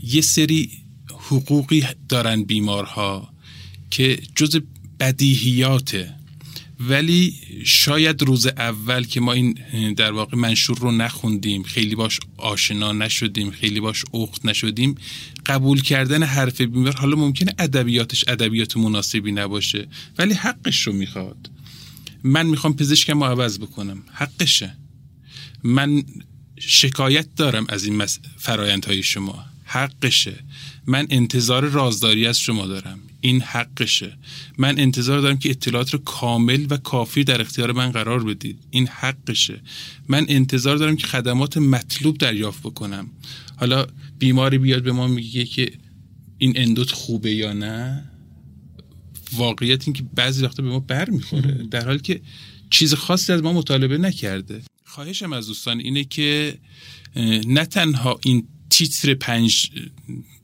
[0.04, 0.72] یه سری
[1.10, 3.34] حقوقی دارن بیمارها
[3.92, 4.62] که جز
[5.00, 6.16] بدیهیاته.
[6.90, 7.34] ولی
[7.66, 9.56] شاید روز اول که ما این
[9.98, 14.96] در واقع منشور رو نخوندیم خیلی باش آشنا نشدیم خیلی باش اخت نشدیم
[15.46, 21.50] قبول کردن حرف بیمار حالا ممکنه ادبیاتش ادبیات مناسبی نباشه ولی حقش رو می‌خواد.
[22.24, 24.04] من می‌خوام پزشکم رو عوض بکنم.
[24.12, 24.76] حقشه.
[25.64, 26.04] من
[26.60, 28.06] شکایت دارم از این
[28.38, 29.46] فرایندهای شما.
[29.66, 30.44] حقشه.
[30.88, 33.00] من انتظار رازداری از شما دارم.
[33.24, 34.18] این حقشه.
[34.58, 38.60] من انتظار دارم که اطلاعات رو کامل و کافی در اختیار من قرار بدید.
[38.72, 39.62] این حقشه.
[40.08, 43.10] من انتظار دارم که خدمات مطلوب دریافت بکنم.
[43.56, 43.88] حالا
[44.20, 45.72] بیماری بیاد به ما میگه که
[46.38, 48.04] این اندوت خوبه یا نه؟
[49.34, 51.68] واقعیت این که بعضی وقتا به ما بر می‌خوره.
[51.72, 52.22] در حالی که
[52.70, 54.62] چیز خاصی از ما مطالبه نکرده.
[54.86, 56.58] خواهشم از دوستان اینه که
[57.48, 59.72] نه تنها این تیتر پنج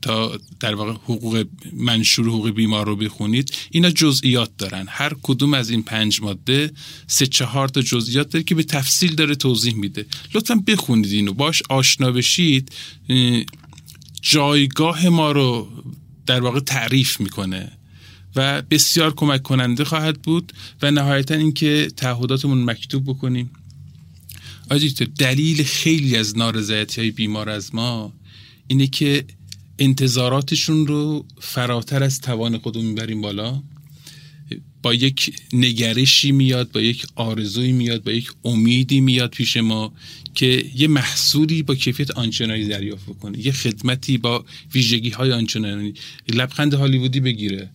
[0.02, 4.86] تا در واقع حقوق منشور حقوق بیمار رو بخونید اینا جزئیات دارن.
[4.88, 6.72] هر کدوم از این پنج ماده
[7.06, 10.06] سه چهار تا جزئیات داره که به تفصیل داره توضیح میده.
[10.34, 11.32] لطفا بخونید اینو.
[11.32, 12.72] باش آشنا بشید.
[14.22, 15.68] جایگاه ما رو
[16.26, 17.72] در واقع تعریف می‌کنه
[18.36, 23.50] و بسیار کمک کننده خواهد بود و نهایتا اینکه تعهداتمون مکتوب بکنیم.
[24.70, 28.12] آجی دلیل خیلی از نارضایتی های بیمار از ما
[28.66, 29.24] اینه که
[29.80, 33.62] انتظاراتشون رو فراتر از توان خودمون می‌بریم بالا.
[34.82, 39.92] با یک نگرشی میاد با یک آرزوی میاد با یک امیدی میاد پیش ما
[40.34, 45.94] که یه محصولی با کیفیت آنچنانی دریافت کنه یه خدمتی با ویژگی های آنچنانی.
[46.28, 47.70] لبخند هالیوودی بگیره.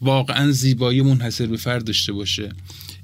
[0.00, 2.52] واقعا زیبایی منحصر به فرد داشته باشه.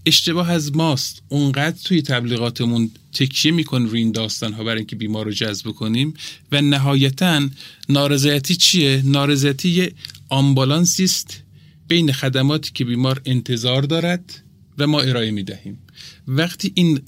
[0.06, 1.22] اشتباه از ماست.
[1.28, 6.14] اونقدر توی تبلیغاتمون تکیه میکن روی این داستان ها برای اینکه بیمار رو جذب کنیم
[6.52, 7.48] و نهایتا
[7.88, 9.92] نارضایتی چیه؟ نارضایتی یه
[10.28, 11.42] آمبالانسی است
[11.88, 14.42] بین خدماتی که بیمار انتظار دارد
[14.78, 15.78] و ما ارائه می‌دهیم.
[16.28, 17.00] وقتی این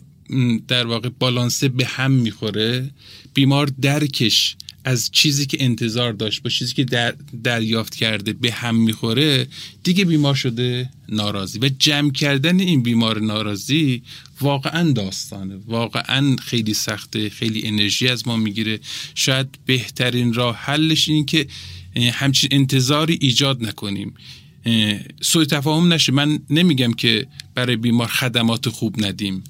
[0.68, 2.90] در واقع بالانسه به هم می‌خوره
[3.34, 4.56] بیمار درکش
[4.88, 7.14] از چیزی که انتظار داشت با چیزی که در
[7.44, 9.46] دریافت کرده به هم می‌خوره
[9.82, 11.58] دیگه بیمار شده ناراضی.
[11.58, 14.02] و جمع کردن این بیمار ناراضی
[14.40, 15.56] واقعا داستانه.
[15.66, 18.80] واقعا خیلی سخته خیلی انرژی از ما می‌گیره.
[19.14, 21.46] شاید بهترین راه حلش این که
[22.12, 24.14] همچین انتظاری ایجاد نکنیم.
[25.20, 26.12] سوی تفاهم نشه.
[26.12, 29.44] من نمیگم که برای بیمار خدمات خوب ندیم.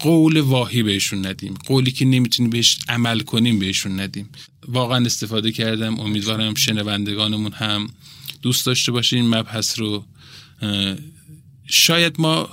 [0.00, 1.54] قول واهی بهشون ندیم.
[1.66, 4.28] قولی که نمی‌تونیم بهش عمل کنیم بهشون ندیم.
[4.68, 6.00] واقعا استفاده کردم.
[6.00, 7.90] امیدوارم شنوندگانمون هم
[8.42, 10.04] دوست داشته باشه این مبحث رو.
[11.66, 12.48] شاید ما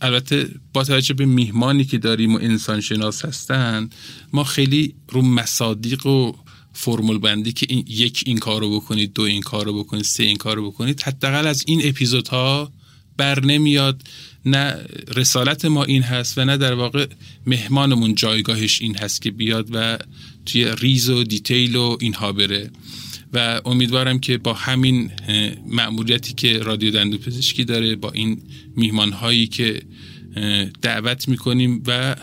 [0.00, 3.90] البته با توجه به میهمانی که داریم و انسان شناس هستن
[4.32, 6.32] ما خیلی رو مصادیق و
[6.72, 10.70] فرمول بندی که این یک این کارو بکنید دو این کارو بکنید سه این کارو
[10.70, 12.72] بکنید حداقل از این اپیزودها
[13.18, 14.02] بر نمیاد
[14.44, 14.76] نه
[15.16, 17.06] رسالت ما این هست و نه در واقع
[17.46, 19.98] مهمانمون جایگاهش این هست که بیاد و
[20.46, 22.70] توی ریز و دیتیل و اینها بره.
[23.32, 25.10] و امیدوارم که با همین
[25.66, 28.42] مأموریتی که رادیو دندو پزشکی داره با این
[28.76, 29.82] میهمان هایی که
[30.82, 32.16] دعوت می‌کنیم و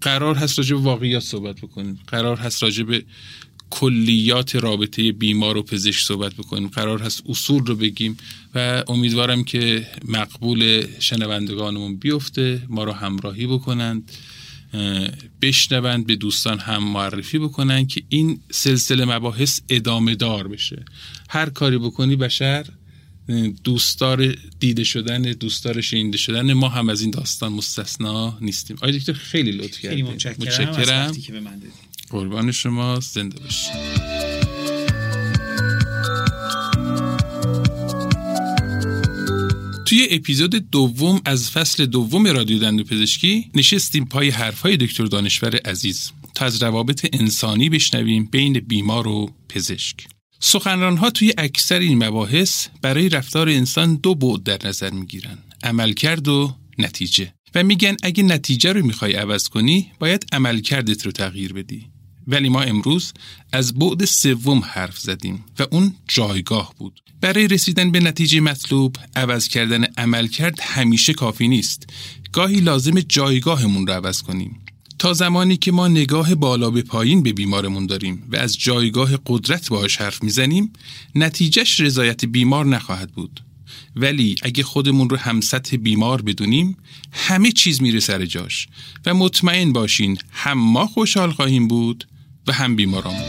[0.00, 1.98] قرار هست راجع به واقعیات صحبت بکنیم.
[2.06, 3.04] قرار هست راجع به
[3.70, 6.68] کلیات رابطه بیمار و پزشک صحبت بکنیم.
[6.68, 8.16] قرار هست اصول رو بگیم
[8.54, 14.12] و امیدوارم که مقبول شنوندگانمون بیفته ما رو همراهی بکنند
[15.42, 20.84] بشنوند به دوستان هم معرفی بکنن که این سلسله مباحث ادامه دار بشه.
[21.28, 22.66] هر کاری بکنی بشر
[23.64, 28.76] دوستدار دیده شدن دوستدار شنیده شدن ما هم از این داستان مستثنا نیستیم.
[28.76, 31.12] آقای دکتر خیلی لطف کردید متشکرم, متشکرم.
[32.10, 34.06] قربان شما زنده باشید.
[39.86, 46.12] توی اپیزود دوم از فصل دوم رادیو دندو پزشکی نشستیم پای حرفهای دکتر دانشور عزیز
[46.34, 49.96] تا از روابط انسانی بشنویم بین بیمار و پزشک.
[50.40, 56.56] سخنرانها توی اکثر این مباحث برای رفتار انسان دو بعد در نظر می‌گیرن عملکرد و
[56.78, 57.34] نتیجه.
[57.54, 61.95] و میگن اگه نتیجه رو می‌خوای عوض کنی باید عملکردت رو تغییر بدی.
[62.26, 63.12] ولی ما امروز
[63.52, 67.00] از بعد سوم حرف زدیم و اون جایگاه بود.
[67.20, 71.90] برای رسیدن به نتیجه مطلوب عوض کردن عملکرد همیشه کافی نیست.
[72.32, 74.60] گاهی لازم جایگاهمون رو عوض کنیم.
[74.98, 79.68] تا زمانی که ما نگاه بالا به پایین به بیمارمون داریم و از جایگاه قدرت
[79.68, 80.72] باهاش حرف می‌زنیم
[81.14, 83.40] نتیجهش رضایت بیمار نخواهد بود.
[83.96, 86.76] ولی اگه خودمون رو هم سطح بیمار بدونیم
[87.12, 88.68] همه چیز میره سر جاش
[89.06, 92.06] و مطمئن باشین هم ما خوشحال خواهیم بود
[92.46, 93.22] و هم بیمارامون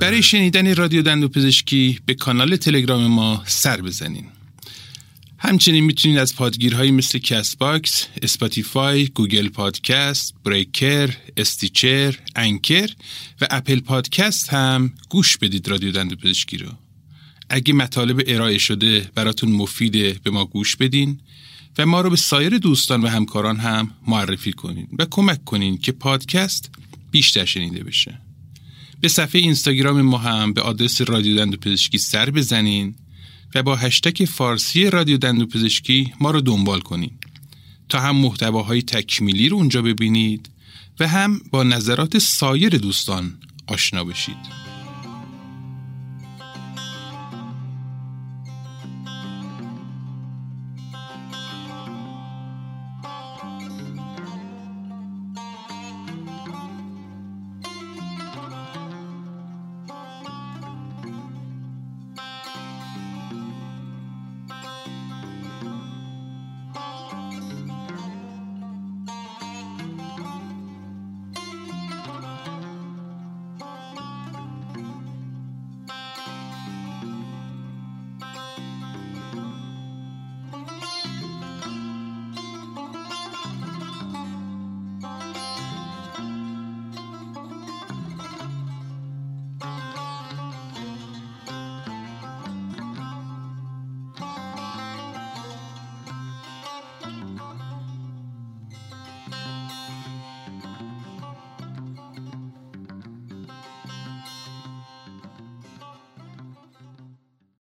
[0.00, 4.24] برای شنیدن رادیو دندان پزشکی به کانال تلگرام ما سر بزنین.
[5.38, 12.90] همچنین می‌تونید از پادگیرهایی مثل Castbox، Spotify، Google Podcast، Breaker، Stitcher، Anchor
[13.40, 16.68] و اپل پادکست هم گوش بدید رادیو دندو پزشکی رو.
[17.48, 21.20] اگه مطالب ارائه شده براتون مفیده به ما گوش بدین.
[21.78, 25.92] و ما رو به سایر دوستان و همکاران هم معرفی کنین و کمک کنین که
[25.92, 26.70] پادکست
[27.10, 28.18] بیشتر شنیده بشه.
[29.00, 32.94] به صفحه اینستاگرام ما هم به آدرس رادیو دندو پزشکی سر بزنین
[33.54, 37.10] و با هشتک فارسی رادیو دندو پزشکی ما رو دنبال کنین
[37.88, 40.50] تا هم محتواهای تکمیلی رو اونجا ببینید
[41.00, 44.61] و هم با نظرات سایر دوستان آشنا بشید.